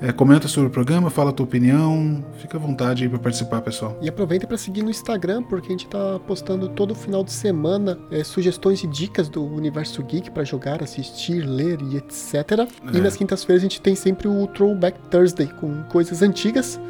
[0.00, 3.60] é, comenta sobre o programa, fala a tua opinião, fica à vontade aí para participar,
[3.60, 3.98] pessoal.
[4.00, 7.98] E aproveita para seguir no Instagram, porque a gente tá postando todo final de semana
[8.10, 12.34] é, sugestões e dicas do universo geek para jogar, assistir, ler e etc.
[12.60, 12.96] É.
[12.96, 16.80] E nas quintas-feiras a gente tem sempre o Throwback Thursday com coisas antigas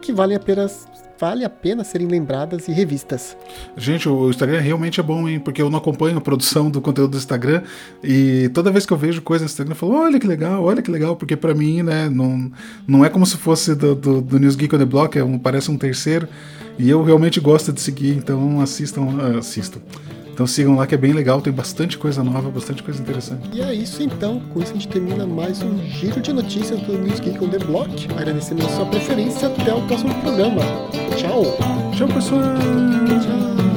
[0.00, 0.86] que valem apenas
[1.18, 3.36] vale a pena serem lembradas e revistas.
[3.76, 5.40] Gente, o Instagram realmente é bom, hein?
[5.40, 7.62] Porque eu não acompanho a produção do conteúdo do Instagram
[8.02, 10.80] e toda vez que eu vejo coisa no Instagram, eu falo, olha que legal, olha
[10.80, 12.50] que legal, porque para mim, né, não,
[12.86, 15.38] não é como se fosse do, do, do News Geek on the Block, é um,
[15.38, 16.28] parece um terceiro,
[16.78, 19.80] e eu realmente gosto de seguir, então assistam, assistam.
[20.38, 23.50] Então sigam lá que é bem legal, tem bastante coisa nova, bastante coisa interessante.
[23.52, 26.96] E é isso então, com isso a gente termina mais um giro de notícias do
[26.96, 28.06] News Geek on the Block.
[28.16, 30.62] Agradecendo a sua preferência, até o próximo programa.
[31.16, 31.42] Tchau!
[31.92, 32.40] Tchau, pessoal!
[33.20, 33.67] Tchau!